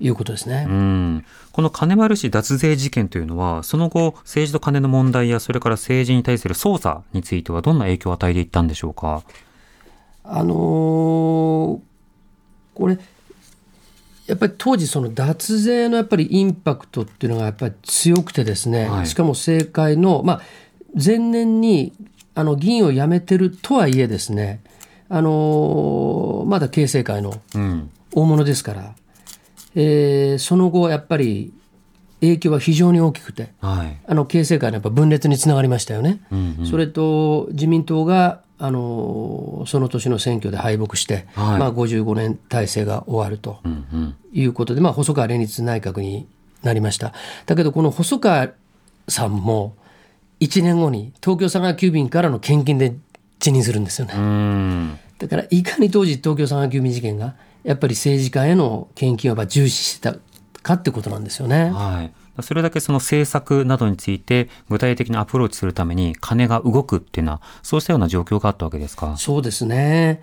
[0.00, 0.66] いうことですね。
[0.68, 1.24] うん。
[1.52, 9.22] この金丸氏脱税事件というのは、その後、政治と金の問題や、それから政治に対する捜査については、どんな影響を与えていったんでしょうか？
[10.24, 11.78] あのー
[12.74, 12.98] これ
[14.26, 20.40] やっぱり当時その脱税のやっぱりインパクトっていうのがやっぱり強くてですね、はいしかも政界の、まあ、
[20.94, 21.92] 前年に
[22.34, 24.60] あの議員を辞めてるとはいえですね、
[25.08, 27.90] あのーまだ経政界のうん。
[28.16, 28.94] 大物ですから、
[29.74, 31.52] えーその後やっぱり
[32.20, 33.96] 影響は非常に大きくてはい。
[34.06, 36.20] あの経政界のやっぱ分裂につながりましたよね。
[36.30, 44.14] うんうんそれと自民党があのその年の選挙で敗北して、はいまあ、55年体制が終わるとうんうん。
[44.32, 46.26] いうことで、まあ、細川連立内閣に
[46.62, 47.12] なりました
[47.46, 48.48] だけどこの細川
[49.08, 49.76] さんも
[50.40, 52.94] 1年後に東京佐川急便からの献金で
[53.38, 54.98] 辞任するんですよね、うん。
[55.18, 60.18] だからいかに当時東京佐川急便事件がやっぱり政治家への献金をやっぱ重視してた
[60.62, 61.70] かってことなんですよね。
[61.70, 62.12] はい。
[62.42, 69.16] それだけその政策などについて具体的にアプローチするために金が動くっていうのは、そうしたような状況があったわけですか？
[69.16, 70.22] そうですね。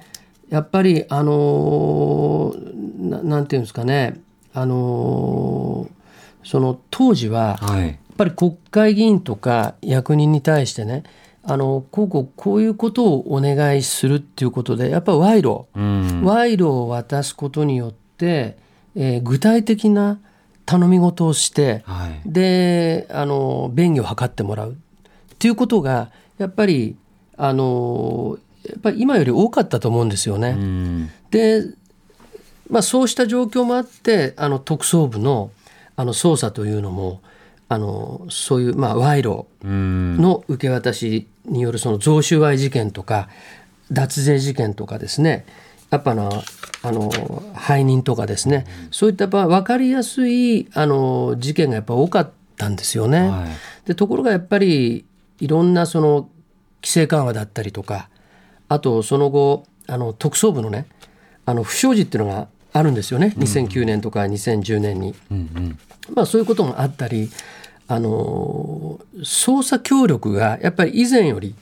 [0.50, 4.20] やっぱり、あのーななんていうんですかね、
[4.54, 6.02] あのー
[6.44, 7.90] その当時は、やはい。
[7.92, 11.04] っぱり国会議員とか役人に対してね、
[11.44, 16.24] あのこうこうこういうことをお願いするっていうことで、やっぱり賄賂、うん。
[16.24, 18.58] 賄賂を渡すことによって、
[18.96, 20.20] えー具体的な
[20.66, 22.22] 頼み事をして、はい。
[22.26, 24.76] であの便宜を図ってもらうっ
[25.40, 26.96] ていうことがやっぱり
[27.38, 30.50] あのやっぱり今より多かったと思うんですよね。
[30.50, 31.10] うん。
[31.32, 31.64] で、
[32.70, 35.52] まあ、そうした状況もあってあの特捜部の
[35.96, 37.22] あの捜査というのも
[37.68, 40.18] あのそういう、まあ、賄賂うん。
[40.18, 43.30] の受け渡しによるその贈収賄事件とか
[43.92, 45.46] 脱税事件とかですね
[45.90, 46.30] やっぱな
[46.84, 47.12] あの
[47.68, 53.30] 背任とかですね、そういったやっぱ分かりやすいあの事件がやっぱ多かったんですよね。
[53.30, 53.88] はい。
[53.88, 55.06] でところがやっぱり
[55.40, 56.30] いろんなその
[56.82, 58.10] 規制緩和だったりとか
[58.70, 60.88] あとその後あの特捜部のね
[61.46, 65.14] あの不祥事っていうのがあるんですよね2009年とか2010年に。
[65.30, 65.80] うんうん。
[66.16, 67.30] まあ、そういうこともあったり、
[67.92, 71.56] あの捜査協力がやっぱり以前より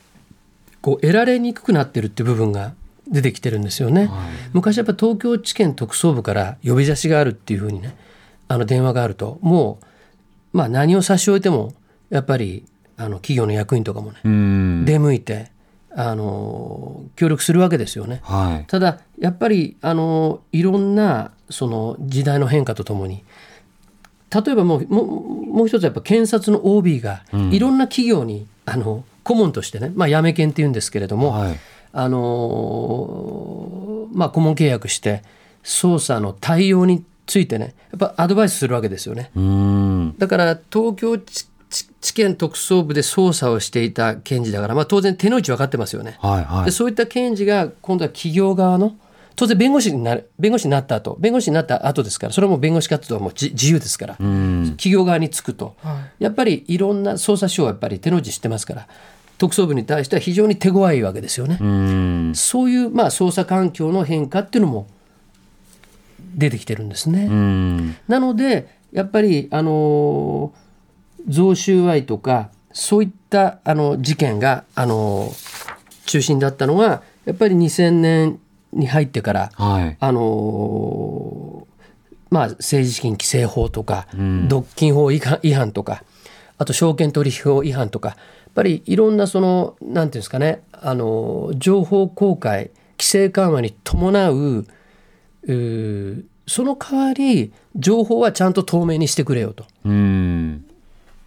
[0.79, 2.73] こう得られにくくなってるっていう部分が
[3.07, 4.05] 出てきてるんですよね。
[4.05, 4.09] はい。
[4.53, 7.97] 昔やっぱ東京地検特捜部から呼び出しがあるっていうふうにね
[8.47, 9.79] あの電話があるとも
[10.53, 11.73] う、まあ、何を差し置いても
[12.11, 12.63] やっぱり
[12.95, 14.85] あの企業の役員とかもねうん。
[14.85, 15.51] 出向いて
[15.95, 18.21] あの協力するわけですよね。
[18.21, 18.65] はい。
[18.67, 23.23] ただやっぱりあのいろんなその時代の変化とともに
[24.33, 31.59] 例えばもうもうもう一つやっぱ検察の OB がいろんな企業に、あの顧問としてね、まあ、やめ検っていうんですけれども、はい
[31.91, 35.23] あのーまあ、顧問契約して
[35.63, 39.31] 捜査の対応についてねやっぱアドバイスするわけですよね。
[39.35, 40.15] うーん。
[40.17, 46.17] だから東京地地地検特捜部で捜査をしていた検事だから、まあ、当然手の内分かってますよね。
[46.19, 46.71] はいはいで。
[46.71, 48.95] そういった検事が今度は企業側の
[49.39, 54.65] 当然弁護士になる弁護士になった後弁護士になった後ですからそれはもう弁護士活動はもう自自由ですから、うん。
[54.71, 55.78] 企業側につくと、
[56.19, 58.88] やっぱりいろんな捜査書をやっぱり手の内知ってますから
[59.38, 61.58] 特捜部に対しては非常に手強いわけですよね。
[61.62, 62.34] うん。
[62.36, 64.88] そういうまあ捜査環境の変化っていうのも
[66.36, 67.28] 出てきてるんですね。
[67.32, 67.95] うん。
[68.10, 70.54] なのでやっぱりあの
[71.30, 75.32] 贈収賄とかそういったあの事件があの
[76.06, 78.39] 中心だったのがやっぱり2000年
[78.73, 79.97] に入ってからはい。
[79.99, 81.67] あの
[82.29, 86.03] まあ政治資金規正法とか、ん独禁法違反とか
[86.58, 88.17] あと証券取引法違反とかやっ
[88.53, 100.65] ぱりいろんなそのなんていうんですかねあの情報公開規制緩和に伴ううーその代わり情報はちゃんと透明にしてくれよとうん。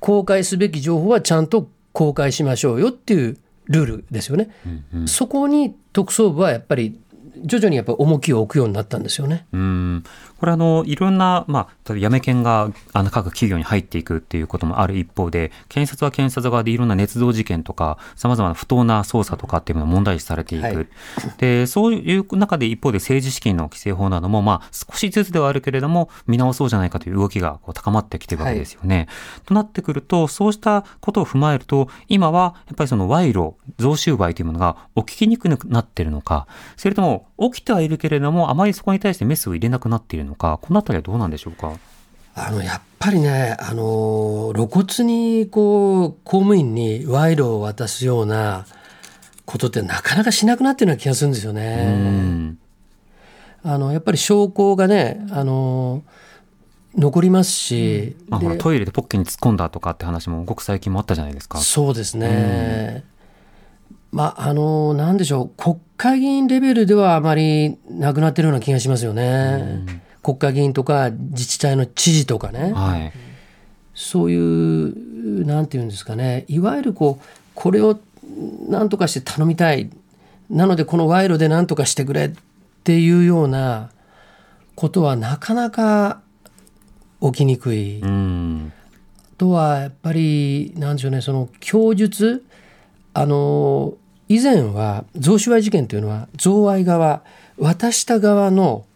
[0.00, 4.50] 公開すべき情報はちゃんと公開しましょうよっていうルールですよね。
[5.06, 6.98] そこに特捜部はやっぱり
[7.44, 9.46] 徐々にやっぱ重きを置くようになったんですよね。
[9.52, 10.04] うん
[10.42, 20.64] これあの、いろんな、まあ、例えばやめ犬があの各企業に入っていくっていうこともある一方で、検察は検察側でいろんな捏造事件とか、様々な不当な捜査とかっていうのが問題視されていく。
[20.64, 20.88] はい
[21.38, 29.06] で、そういう中で一方で政治資金の規正法なども、まあ、少しずつではあるけれども、見直そうじゃないかという動きがこう高まってきてるわけですよね。
[29.46, 41.72] となってくると、そうしたことを踏まえると、今はやっぱりその賄賂、贈収賄というものが起きにくくなってるのか、それとも起きてはいるけれども、あまりそこに対してメスを入れなくなっているのか、このあたりはどうなんでしょうか？
[42.34, 48.64] あのやっぱりね、あの露骨にこう公務員に賄賂を渡すような
[49.44, 51.94] ことってなかなかしなくなってるような気がするんですようね。
[51.94, 52.58] ん。
[53.64, 56.02] あのやっぱり証拠がね、あの
[56.96, 61.58] 残りますし、まあ、ほらでトイレでポッケに突っ込んだとかって話もごく最近もあったじゃないですか。
[61.58, 63.04] そうですね。
[64.10, 70.02] まああのなんでしょう国会議員レベルではあまりなくなってるような気がしますよね。
[70.22, 72.72] 国会議員とか自治体の知事とかね。
[72.72, 73.12] はい。
[73.94, 77.98] そういう、なんていうんですかね、いわゆるこう、これを
[78.68, 79.90] 何とかして頼みたい、
[80.48, 82.30] なのでこの賄賂で何とかしてくれっ
[82.84, 83.90] ていうような
[84.74, 86.20] ことはなかなか
[87.20, 88.00] 起きにくい。
[88.00, 88.72] うん。
[89.32, 92.44] あとはやっぱり、なんでしょうね、その供述、
[93.12, 93.94] あの、
[94.28, 97.22] 以前は贈収賄事件というのは、贈賄側、
[97.58, 98.86] 渡した側の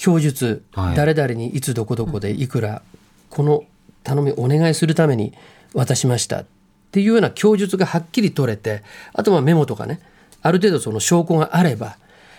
[0.00, 0.96] 供述、はい。
[0.96, 2.80] 誰々にいつどこどこでいくら、
[3.28, 3.64] この
[4.02, 5.34] 頼みお願いするために
[5.74, 6.40] 渡しました。
[6.40, 6.46] っ
[6.90, 8.82] ていうような供述がはっきり取れて、
[9.12, 10.00] あとはメモとかね、
[10.40, 11.98] ある程度その証拠があれば、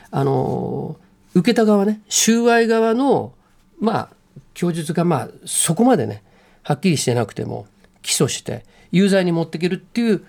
[0.09, 0.97] あの、
[1.35, 3.33] 受けた側ね、収賄側の、
[3.79, 4.09] まあ、
[4.55, 6.23] 供述がまあ、そこまでね、
[6.63, 7.67] はっきりしてなくても、
[8.01, 10.25] 起訴して、有罪に持っていけるっていう、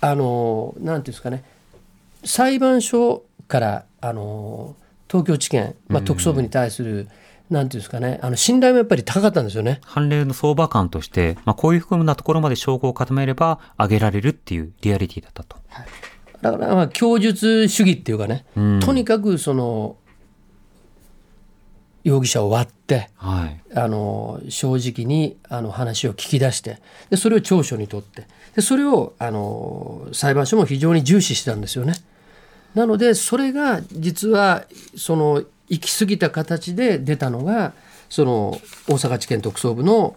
[0.00, 1.44] あの、なんていうんですかね、
[2.24, 4.74] 裁判所から、あの、
[5.08, 7.08] 東京地検、まあ、特捜部に対する、
[7.50, 9.80] なんていうんですかね、あの、信頼もやっぱり高かったんですよね。
[9.84, 15.56] 判例の相場感として、まあ、こういうふうなところまで証拠を固めれば上げられるっていうリアリティだったと。
[16.42, 19.96] だから、まあ、供述主義っていうかね、うんとにかくその、
[22.06, 23.60] 容疑者を割って、はい。
[23.74, 26.78] あの正直にあの話を聞き出して
[27.10, 31.94] でそれを調書にとってでそれをあの裁判所も非常に重視してたんですよね。
[32.76, 37.72] なのでそれが実はその行き過ぎた形で出たのが
[38.10, 40.14] その大阪地検特捜部の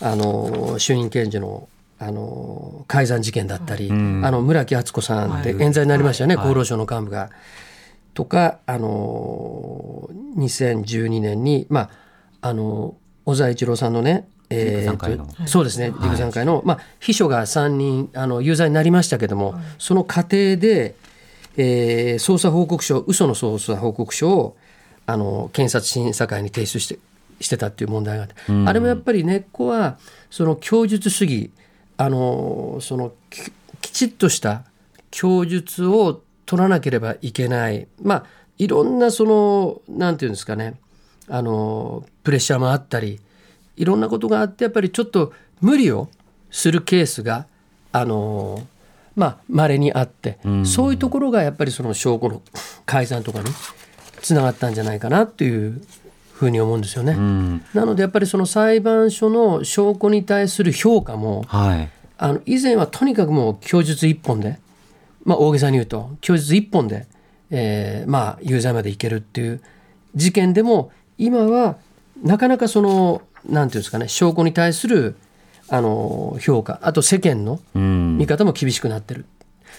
[0.00, 4.26] あの衆院検事のあの改ざん事件だったり、ん。
[4.26, 6.46] あの村木敦子さんって冤罪になりましたよね、はい。
[6.46, 7.30] 厚労省の幹部が。
[8.12, 11.90] とか、あの2012年に、ま
[12.40, 20.96] あ、あの小沢一郎さんのね、えーそうですね、陸山会の、まあ、秘書が3人あの有罪になりましたけども、その過程で、
[21.56, 24.56] えー捜査報告書、嘘の捜査報告書を
[25.06, 26.98] あの検察審査会に提出して
[27.40, 28.34] してたっていう問題があって、
[28.66, 29.98] あれもやっぱり根っこは、
[30.30, 31.50] その供述主義、
[31.96, 33.50] あのそのき
[33.80, 34.64] きちっとした
[35.10, 38.24] 供述を取らなければいけない、まあ、
[38.58, 40.74] いろんなその、なんていうんですかね、
[41.28, 43.20] あのプレッシャーもあったり、
[43.76, 46.08] いろんなことがあって、やっぱりちょっと無理を
[46.50, 47.46] するケースが、
[47.90, 48.66] あの
[49.14, 52.42] まあ、稀にあって、そういうところがやっぱりその証拠の
[52.86, 53.46] 改ざんとかに
[54.22, 55.82] つながったんじゃないかなっていう
[56.32, 57.12] ふふうに思うんですよね。
[57.12, 57.64] うん。
[57.72, 61.88] なのでやっぱりその裁判所の証拠に対する評価もはい。
[62.18, 64.58] あの以前はとにかくもう供述一本で、
[65.24, 67.06] まあ、大げさに言うと供述一本で、
[67.50, 69.60] えーまあ有罪までいけるっていう
[70.14, 71.78] 事件でも今は
[72.22, 75.16] なかなかそのなんていうんですかね証拠に対する
[75.74, 78.18] あの評価あと世間のうん。
[78.18, 79.24] 見方も厳しくなってる。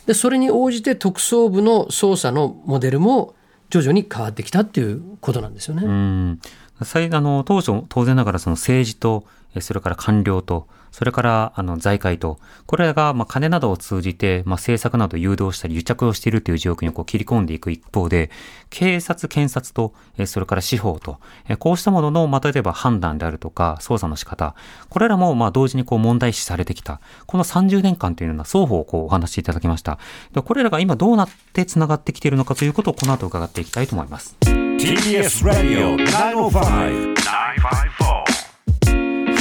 [0.07, 3.35] でそれに応じて特捜部の捜査のモデルも
[3.69, 5.83] 徐々に変わってきたっていうことなんですよね。
[5.85, 6.39] うん。
[6.81, 9.23] 最あの当初、当然ながらその政治と、
[9.53, 12.37] えそれから官僚と、それからあの財界と、
[12.67, 18.29] これがまあ金などを通じて、まあ、政策などを誘導したり癒着をしているという状況にこう切り込んでいく一方で、
[18.69, 21.17] 警察、検察と、えそれから司法と、
[21.49, 24.53] えこうしたものの、まあ、例えば判断であるとか、捜査の仕方、
[24.89, 29.97] これらもまあ同時にこう問題視されてきた、この30年間というのは双方こうお話しいただきました。
[30.31, 34.37] でこれらが今どうなってつながってきているのかということをこの後伺っていきたいと思います。
[34.41, 38.12] TBS ラディオ905 954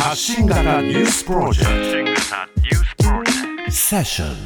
[0.02, 2.20] 発信型ニュースプロジェク
[3.66, 3.70] ト。
[3.70, 4.36] セッション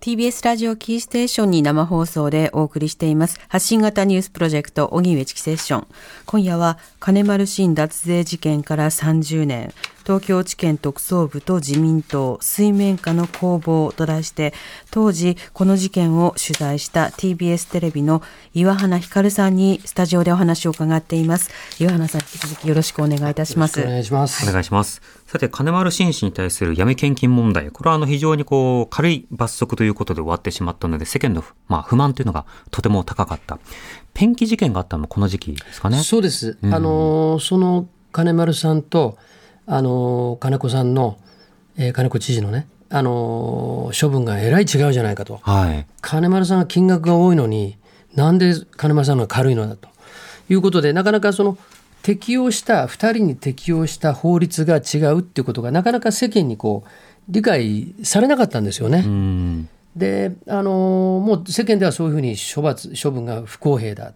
[0.00, 3.40] TBS ラジオキーステーションに生放送でお送りしています。
[3.48, 5.88] 発信型ニュースプロジェクト荻上チキセッション。
[6.26, 9.74] 今夜は金丸信脱税事件から30年。
[10.10, 14.52] 東京地検特捜部と自民党水面下の攻防と題して
[14.90, 18.20] 当時この事件を取材した TBS テレビの
[18.52, 24.48] 岩花光さんにスタジオでお話を伺っています岩花さん引き続きよろしくお願いいたしますお願いします。
[24.48, 25.02] お願いします。
[25.26, 33.58] さて、金丸信氏に対する闇献金問題、これはあの非常にこう軽い罰則ということで終わってしまったので、世間の、まあ、不満というのがとても高かった。
[34.14, 35.98] ペンキ事件があったのもこの時期ですかね。
[35.98, 36.58] そうです。
[36.62, 39.18] あのーその金丸さんと
[39.72, 41.16] あのー金子さんの、
[41.76, 45.38] えー金子知事のね、あのー処分がえらい違うじゃないかと。
[45.42, 45.86] はい。
[46.00, 47.76] 金丸さんは金額が多いのに
[48.14, 49.88] なんで金丸さんが軽いのだと
[50.48, 51.56] いうことでなかなかその
[52.02, 56.88] 適用した2人に適用した法律が違うっていうことがなかなか世間にこう
[57.28, 59.04] 理解されなかったんですよね。
[59.06, 59.68] うん。
[59.94, 64.14] であのもう世間ではそういうふうに処罰処分が不公平だ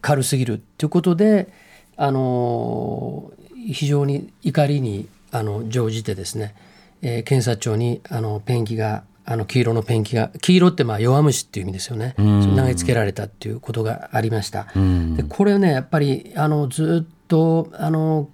[0.00, 1.48] 軽すぎるということで
[1.96, 3.30] あの
[3.72, 6.54] 非常に怒りにあの乗じてですね、
[7.02, 14.68] えー検察庁にあのペンキがあの黄色のペンキが黄色ってまあ弱虫っていう意味ですよね、ん投げつけられたっていうことがありました。
[14.74, 18.28] うんでこれねやっぱりあのずっとあの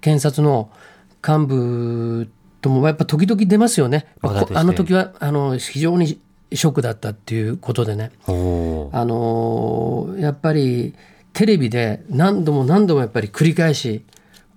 [0.00, 0.70] 検察の
[1.26, 2.30] 幹部
[2.62, 4.06] ともやっぱ時々出ますよね。
[4.22, 6.18] あの時はあの非常に
[6.52, 8.10] ショックだったっていうことでね。
[8.26, 8.32] あ
[9.04, 10.94] のーやっぱり
[11.32, 14.04] テレビで何度も何度もやっぱり繰り返し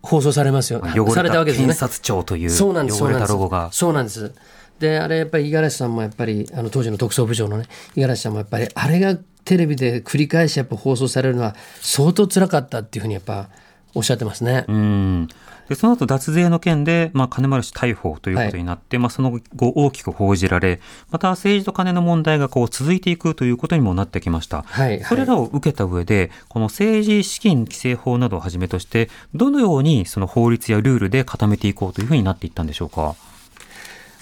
[0.04, 0.82] 放送されますよ。
[0.84, 1.76] 汚されれたたわけですよね検。
[1.76, 3.02] 察庁というそうなんです。
[3.02, 3.70] 汚れたロゴが。
[3.72, 4.34] そうなんです。
[4.80, 13.50] で、あれやっぱり五十嵐さんもやっぱり、あの当時の特捜部長のね、五十嵐さんもやっぱり、あれがテレビで繰り返しやっぱ放送されるのは相当辛かったっていうふうにやっぱ
[13.94, 14.66] おっしゃってますね。
[14.68, 15.30] うん。
[15.70, 24.64] で、その後脱税の件で、まあ、金丸氏逮捕ということになって、まあ、その後大きく報じられ、また政治と金の問題がこう続いていくということにもなってきました。
[24.64, 25.02] はい。
[25.04, 33.16] それらを受けた上で、この政治資金規正法などをはじめとして、どのようにその法律やルールで固めていこうというふうになっていったんでしょうか？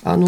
[0.04, 0.28] あの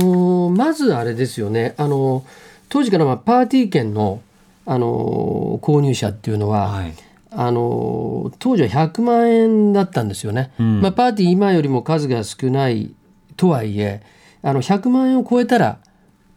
[0.52, 2.24] ーまずあれですよね、あのー
[2.70, 4.22] 当時からまあパーティー券の、
[4.66, 6.94] あのー購入者っていうのは、はい。
[7.36, 10.52] あのー当時は100万円だったんですよね。
[10.60, 12.94] んまあ、パーティー今よりも数が少ない
[13.36, 14.02] とはいえ
[14.42, 15.80] あの100万円を超えたら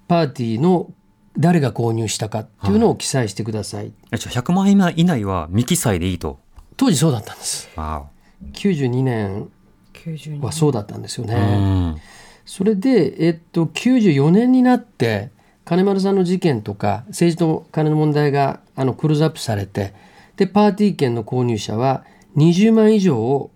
[0.08, 0.90] パーティーの
[1.38, 3.92] 誰が購入したかっていうのを記載してください。
[4.12, 6.38] えじゃあ100万円以内は未記載でいいと？
[6.76, 7.68] 当時そうだったんです。
[7.76, 8.06] わ
[8.52, 9.48] 92年
[9.94, 11.28] 92はそうだったんですよお。
[11.28, 11.34] ね。
[11.34, 11.96] うん。
[12.44, 15.30] それで、えっと、94年になって
[15.64, 19.94] 金丸さんの事件とか政治と金の問題があのクローズアップされて
[20.36, 22.04] でパーティー券の購入者は
[22.36, 23.50] 20万以上を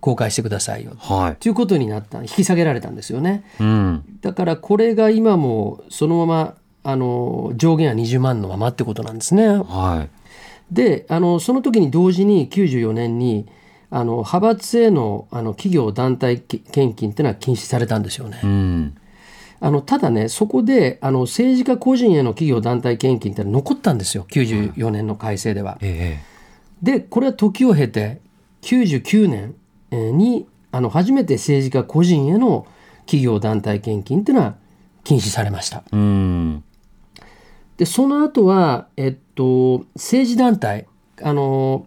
[0.00, 1.36] 公開してくださいよはい。
[1.36, 4.04] ということになった引き下げられたんですよねうん。
[4.20, 6.54] だからこれが今もそのまま
[6.84, 9.48] あの上限は20万のままってことなんですね。
[9.48, 10.74] はい。
[10.74, 13.46] であのその時に同時に94年に
[13.90, 18.40] あの派閥へのあの企業団体献金っていうのは禁止されたんですよね。
[18.42, 18.96] うん。
[19.60, 25.78] あのただねそこであの政治家個人への企業団体献金って残ったんですよ94年の改正では。
[25.80, 26.20] え
[26.82, 28.20] でこれは時を経て
[28.62, 29.54] 99年
[29.90, 32.66] えーにあの初めて政治家個人への
[33.00, 34.54] 企業団体献金っていうのは
[35.02, 35.82] 禁止されました。
[35.92, 36.64] えうん。
[37.78, 40.86] でその後は、えっと、政治団体
[41.22, 41.86] あの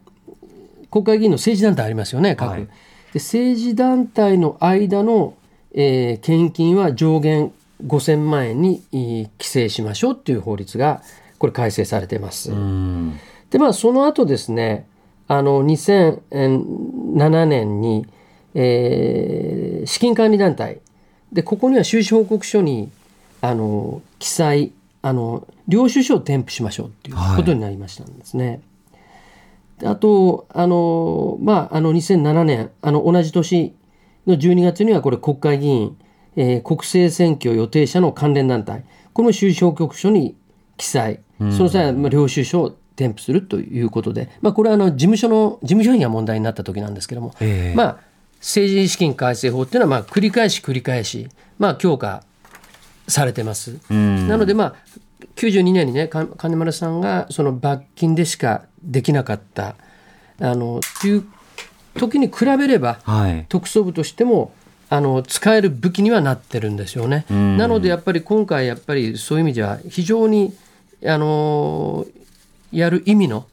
[0.89, 2.67] 国会議員の政治団体ありますよね各、はい
[3.13, 5.33] で政治団体の間の、
[5.73, 7.51] えー献金は上限
[7.85, 11.01] 5000万円にえー規制しましょうっていう法律が
[11.37, 12.51] これ改正されてます。
[12.51, 13.19] うん。
[13.49, 14.87] でまあその後ですね
[15.27, 18.05] あの2007年に、
[18.53, 20.79] えー資金管理団体
[21.33, 22.91] でここには収支報告書に
[23.41, 28.61] あの記載あの領収書を添付しましょうっていうことになりましたんですね。
[29.79, 33.73] であとあの、まあ、あの2007年あの同じ年
[34.27, 35.97] の12月にはこれ国会議員、
[36.35, 38.83] えー国政選挙予定者の関連団体。
[39.13, 40.35] この収支報告書に
[40.77, 41.19] 記載。
[41.39, 47.75] その際はまあ領収書を添付するということで、まあ、これはあの事務所の事務所費が問題になった時なんですけども、ええ。
[47.75, 47.97] まあ、
[48.39, 52.23] 政治資金改正法っていうのはまあ繰り返し繰り返し、まあ、強化
[53.07, 53.79] されてます。
[53.89, 54.27] うん。
[54.27, 54.75] なので、まあ、
[55.35, 59.75] 92年にねか金丸さんがその罰金でしかできなかった
[60.39, 61.25] あのっていう
[61.95, 63.45] 時に比べればはい。
[63.49, 64.53] 特捜部としても
[64.93, 67.25] あの使える武器にはなってるんですよね。
[67.31, 70.53] んなのでやっぱり今回やっぱりそういう意味では非常に
[71.05, 72.05] あの
[72.73, 73.45] やる意味の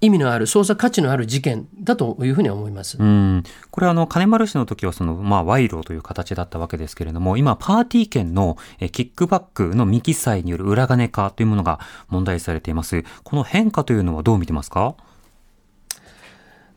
[0.00, 2.96] 意味のある捜査価値のある事件だというふうに思います。
[2.98, 11.78] うん、これあの金丸氏の時はその、まあ、賄賂という形だったわけですけれども、今、パーティー券のえキックバックの未記載による裏金化というものが
[12.08, 13.04] 問題視されています。
[13.22, 14.94] この変化というのはどう見てますか？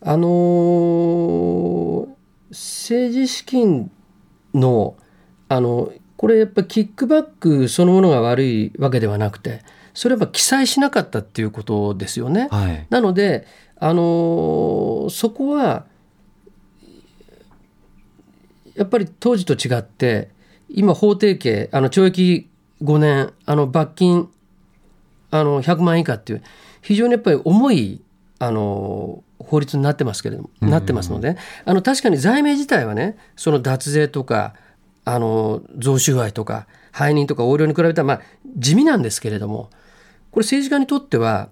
[0.02, 2.13] あのー
[2.54, 3.92] 政治資金
[4.54, 4.96] の
[5.50, 9.62] あのこれやっぱキックバックそのものが悪いわけではなくて
[9.94, 12.48] それはやっぱ記載しなかったっていうことですよね。
[12.50, 12.88] はい。
[12.90, 13.46] なので、
[13.78, 15.86] あのーそこは
[18.76, 20.30] やっぱり当時と違って
[20.70, 22.50] 今法定刑あの懲役
[22.82, 24.30] 5年あの罰金
[25.30, 26.44] あの100万円以下っていう
[26.82, 28.02] 非常にやっぱり重い
[28.40, 29.24] あの
[29.54, 34.56] 法律になってますけれども、なってますのであの確かに罪名自体はねその脱税とか
[35.06, 38.22] あの贈収賄とか背任とか横領に比べたらまあ
[38.58, 39.70] 地味なんですけれども
[40.32, 41.50] これ政治家にとっては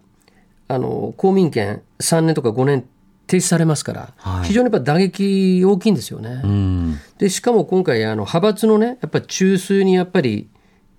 [0.67, 2.87] あの公民権3年とか5年
[3.27, 6.41] 停止されますから、はい非常にやっぱ打撃大きいんですよね。
[6.43, 6.99] うん。
[7.19, 10.49] でしかも今回あの派閥のねやっぱり中枢にやっぱり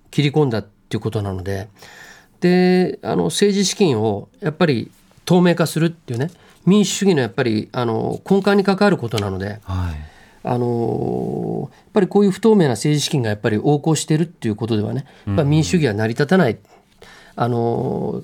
[0.09, 1.67] 切り込んだっていうことなので
[2.39, 4.89] であの政治資金をやっぱり
[5.25, 6.31] 透明化するっていうね
[6.65, 10.13] 民主主義のやっぱりあの根幹に関わることなのではい。
[10.45, 16.57] あのやっぱりこういう不透明な政治資金がやっぱり横行してるっていうことではねやっぱり民主主義は成り立たない、
[17.37, 18.23] あの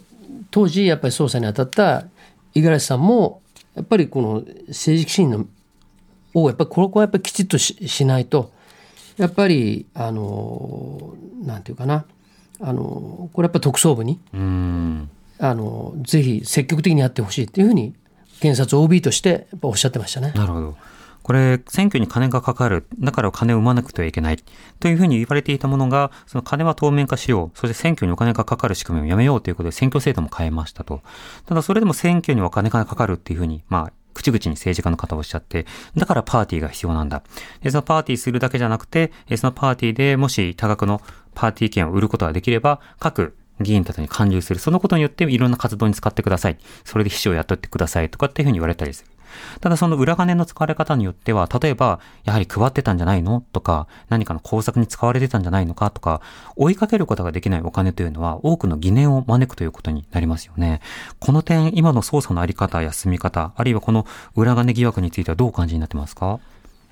[0.52, 2.08] 当時やっぱり捜査に当たった
[2.54, 3.42] 五十嵐さんも
[3.74, 4.34] やっぱりこの
[4.68, 5.46] 政治資金の
[6.34, 8.52] をやっぱりここはやっぱりきちっとししないと
[9.18, 12.06] やっぱりあのなんていうかな
[12.60, 15.10] あのこれやっぱり特捜部にうん。
[15.42, 17.94] あのぜひ積極的にやってほしいっていうふうに
[18.40, 20.32] 検察 OB としておっしゃってましたね。
[20.36, 20.78] なるほど。
[21.30, 22.88] これ、選挙に金がかかる。
[23.00, 24.38] だから金を生まなくてはいけない。
[24.80, 27.58] というふうに言われていたものが、その金は透明化しよう。
[27.58, 31.02] そして選挙にお金がかかる仕組みをやめようということで選挙制度も変えましたと。
[31.46, 37.22] ただそれでも選挙にはお金がかかるっていうふうに、まあ、口々に政治家の方はおっしゃって、だからパーティーが必要なんだ。
[37.62, 41.02] で、そのパーティーするだけじゃなくて、そのパーティーでもし多額の
[41.36, 44.60] パーティー券を売ることができれば、各議員たちに勧誘する。
[44.60, 46.58] そのことによっていろんな活動に使ってください。
[46.84, 49.10] それで秘書を雇ってくださいとかっていうふうに言われたりする。
[49.62, 53.44] ただその裏金の使われ方によっては、例えば、やはり配ってたんじゃないの？
[53.54, 55.92] とか、何かの工作に使われてたんじゃないのか？
[55.92, 56.22] とか、
[56.56, 60.82] 追いかけることができないお金というのは、多くの疑念を招くということになりますよね。
[61.20, 66.40] この点、今の捜査のあり方や進み方、あるいはこの裏金疑惑についてはどうお感じになってますか？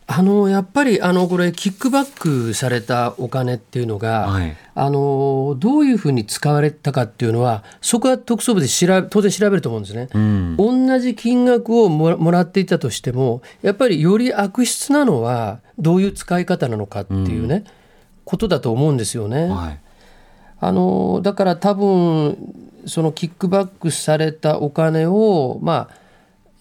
[0.10, 10.08] あのやっぱりあのこれキックバックされたお金っていうのが、はいあのどういうふうに使われたかっていうのはそこは特捜部で調べ当然調べると思うんですね。
[10.14, 10.56] うん。
[10.56, 17.64] 同じ金額をもらっていたとしてもやっぱりより悪質なのはどういう使い方なのかっていうね、
[18.24, 19.50] ことだと思うんですよね。
[19.50, 19.80] はい。
[20.60, 22.38] あのだから多分
[22.86, 25.96] そのキックバックされたお金をまあ、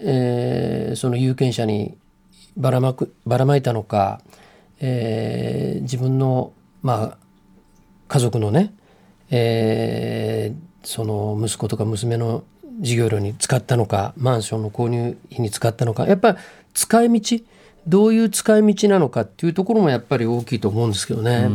[0.01, 1.99] えーその有権者に
[2.57, 4.21] ばらまくばらまいたのか、
[4.81, 6.53] えー自分の
[6.83, 7.19] まあ
[8.09, 8.75] 家族のね、
[9.31, 12.45] えーその息子とか娘の
[12.81, 16.39] 授業料に使ったのかマンションの購入費に使ったのかやっぱり
[16.75, 17.39] 使い道
[17.89, 21.49] どういう使い道なのかっていうところもやっぱり大きいと思うんですけどね。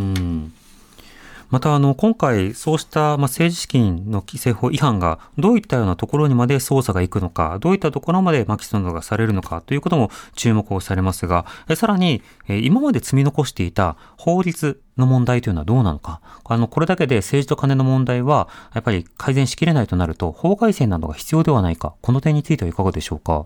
[1.52, 16.22] また、あの、今回、そうした、ま、政治資金の規正法違反が、どういったようなところにまで捜査が行くのか、どういったところまで、ま、起訴などがされるのか、ということも注目をされますが、えさらに、え今まで積み残していた法律の問題というのはどうなのか。
[16.45, 21.95] あの、これだけで政治と金の問題は、やっぱり改善しきれないとなると、法改正などが必要ではないか。
[22.02, 23.43] この点についてはいかがでしょうか。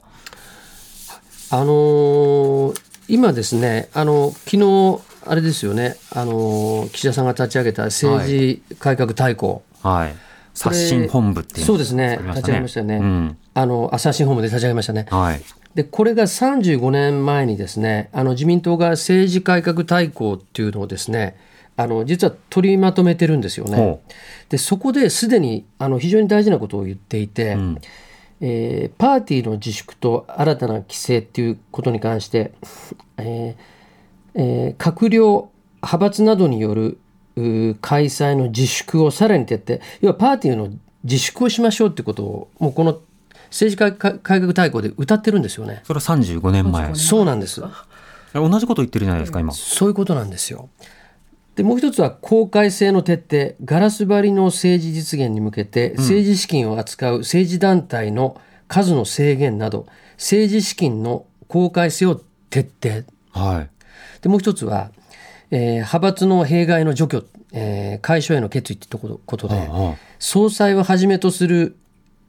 [1.50, 10.16] あのー今ですね、あの昨日あれですよね、あの岸田さんが立ち上げた政治改革大綱、はい。
[10.56, 12.20] 刷新本部っていうのそうですね。
[12.30, 12.96] 立ち上げましたよね。
[12.96, 13.38] うん。
[13.54, 15.06] あのアサシン本部で立ち上げましたね。
[15.10, 15.42] はい。
[15.76, 21.38] でこれが35年前にですねあの自民党が政治改革大綱っていうのをですね
[21.76, 23.76] あの実は取りまとめてるんですよね。
[23.76, 24.02] ほ。
[24.48, 27.78] でそこですでにあの非常に大事なことを言っていて、ん。
[28.42, 32.54] えーパーティーの自粛と新たな規制っていうことに関して、
[33.18, 33.75] えー
[34.36, 35.50] えー閣僚
[35.82, 36.98] 派閥などによる
[37.82, 40.70] 開催の自粛をさらに徹底要はパーティーの
[41.04, 43.00] 自粛をしましょうってことをもうこの
[43.50, 45.82] 政治改改革大綱で歌ってるんですよね。
[45.84, 46.96] それは35年前。
[46.96, 47.62] そうなんです。
[48.34, 49.54] 同じこと言ってるじゃないですか、今。
[49.54, 50.70] そういうことなんですよ。
[51.56, 63.70] でもう一つは公開性の徹底ガラス張りの政治実現に向けて政治資金を扱う政治団体の数の制限など政治資金の公開性を徹底はい。
[64.26, 64.90] でもう一つは、
[65.52, 71.76] えー派閥の弊害の除去、えー解消への決意ってとこことで、ああ総裁をはじめとする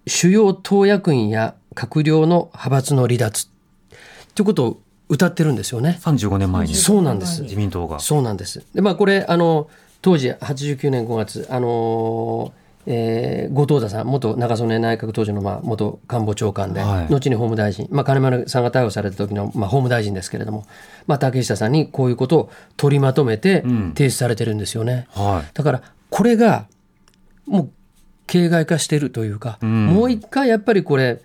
[0.07, 3.49] 主要党役員や閣僚の派閥の離脱
[4.35, 5.99] ということを歌ってるんですよね。
[6.03, 7.45] 35年前にそうなんです。
[7.45, 7.99] 自民党が。
[7.99, 8.63] そうなんです。
[8.75, 9.71] で、まあ、これ、あの、
[10.03, 20.67] 当時、89年5月、あのーえー後藤田さん、元中曽根内閣当時の、まあ、元官房長官で、はい後に法務大臣、まあ、金丸さんが逮捕された時の、まあ、法務大臣ですけれども、
[21.07, 25.07] まあ、竹下さんにこういうことを取りまとめてん提出されてるんですよね。
[25.11, 25.51] はい。
[25.53, 26.67] だから、これが、
[27.47, 27.71] もう、
[28.27, 31.21] 形骸化してるというか、んもう一回やっぱりこれ、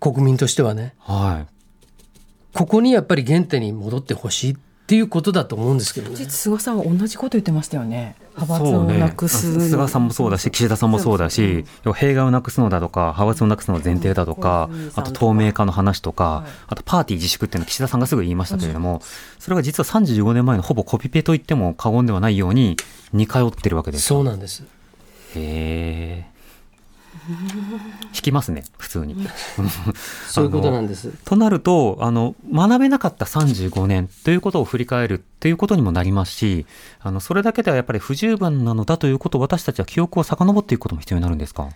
[0.00, 2.56] 国民としてはね、はい。
[2.56, 6.16] ここにやっぱり原点に戻ってほしいっていうことだと思うんですけどね。
[6.16, 8.16] 実菅さんは同じこと言ってましたよね。
[8.36, 11.64] 派閥をなくすの菅さんもそうだし、岸田さんもそうだし、
[11.94, 19.02] 弊害をなくすのだとか、派閥をなくすのが前提だとかうん、あと透明化の話とかはい、あとパーティー自粛っていうのは岸田さんがすぐ言いましたけれども、
[19.38, 22.76] それが実は35年前のほぼコピペと言っても過言ではないように
[23.12, 24.06] 似通ってるわけです。
[24.06, 24.64] そうなんです。
[25.34, 26.39] へー。
[27.30, 29.14] 引きますね、普通に。
[30.28, 31.10] そういうことなんです。
[31.24, 36.66] となると、あの、学べなかった35年ということを振り返るということにもなりますし、
[37.00, 41.68] あの、それだけではやっぱり不十分なのだということを私たちは記憶を遡っていくことも必要になるんですか？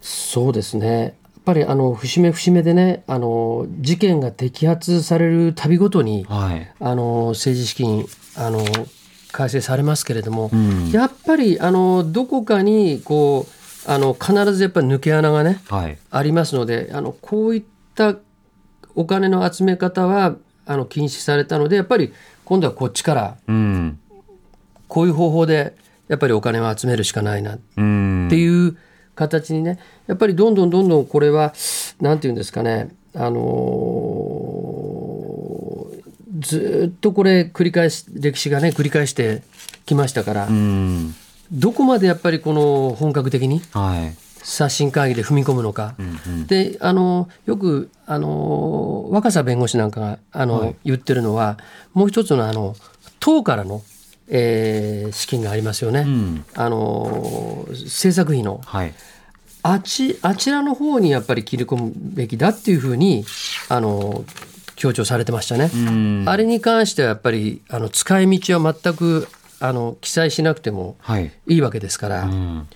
[0.00, 1.02] そうですね。
[1.02, 1.12] やっ
[1.44, 6.70] ぱりあの節目節目でね、あの事件が摘発されるたびごとに、はい。
[6.80, 8.06] あの政治資金
[8.36, 8.64] あの
[9.32, 13.52] 改正されますけれども、うんやっぱりあのどこかにこう
[13.86, 15.98] あの必ずやっぱり抜け穴がねはい。
[16.10, 17.62] ありますので、あのこういっ
[17.94, 18.16] た
[18.94, 22.12] お金の集め方はあの禁止されたので、やっぱり
[22.44, 23.98] 今度はこっちからうん。
[24.88, 25.76] こういう方法で
[26.08, 28.26] やっぱりお金を集めるしかないなうん。
[28.28, 28.76] っていう
[29.14, 31.52] 形にねやっぱりどんどんどんどんこれは
[32.00, 36.04] なんていうんですかねあのー
[36.40, 39.42] ずーっとこれ繰り返し歴史がね繰り返して
[39.86, 41.14] きましたから、うん。
[41.52, 44.16] どこまでやっぱりこの本格的にはい。
[44.46, 46.46] 刷新会議で踏み込むのか、うんうん。
[46.46, 51.56] であのよくあの若狭弁護士なんかがあの、はい言ってるのは
[51.94, 52.76] もう一つのあの
[53.20, 53.82] 党からの、
[54.28, 56.44] えー資金がありますよね、うん。
[56.54, 58.92] あの制作費のはい。
[59.62, 63.24] あちあちらの方にやっぱり切り込むべきだっていうふうに
[63.70, 64.26] あの
[64.76, 65.70] 強調されてましたね。
[65.74, 66.24] うん。
[66.26, 69.26] あれに関してはやっぱりあの使い道は全く
[69.60, 71.32] あの記載しなくてもはい。
[71.46, 72.68] いいわけですから、うん。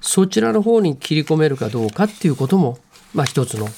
[0.00, 2.78] そちらの方に切り込めるかどうかっていうことも、
[3.14, 3.68] まあ、一つの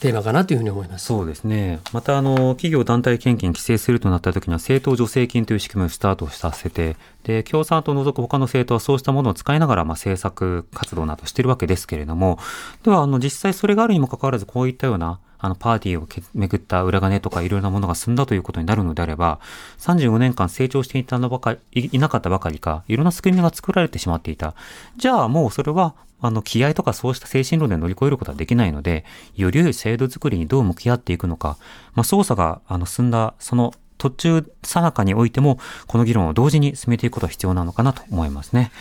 [0.00, 1.06] テーマかなというふうに思います。
[1.06, 1.80] そうですね。
[1.92, 12.38] また、あの、企業団体献金規制するとなった時には、政党助成金という仕組みをスタートさせて、で、共産党を除く他の政党はそうしたものを使いながら、まあ、政策活動などしているわけですけれども、
[12.82, 19.40] では、あの、実際それがあるにもかかわらず、こういったような、あの、パーティーをけめぐった裏金とかいろいろなものが進んだということになるのであれば、
[19.78, 24.54] 35年間成長していたのばか、いいなかったばかりか、いろんな仕組みが作られてしまっていた。
[24.96, 29.04] じゃあ、もうそれは、あの、気合とかそうした精神論で乗り越えることはできないので、
[29.36, 31.56] より良い制度づくりにどう向き合っていくのか、
[31.94, 38.72] まあ、捜査が、あの、進んだ、その途中、さなかにおいても、この議論を同時に進めていくことは必要なのかなと思いますね。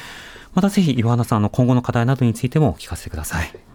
[0.53, 3.68] またぜひ、岩田さんの今後の課題などについてもお聞かせてください。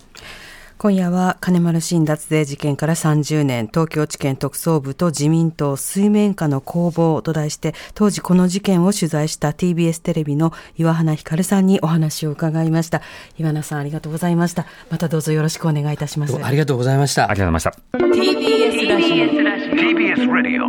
[0.84, 3.68] 今夜は金丸信脱税事件から30年。
[3.68, 13.00] 東京地検特捜部と自民党水面下の攻防と題して当時この事件を取材した TBS テレビの岩花光さんにお話を伺いました。
[13.38, 14.66] 岩花さんありがとうございました。
[14.90, 16.36] またどうぞよろしくお願いいたします。
[16.44, 17.30] ありがとうござざいました。
[17.30, 17.96] ありがとうございました。
[17.96, 20.66] TBS ラジ TBS Radio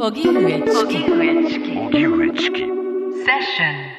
[0.00, 2.68] オ荻上チキ荻上チキセッ
[3.42, 3.95] ション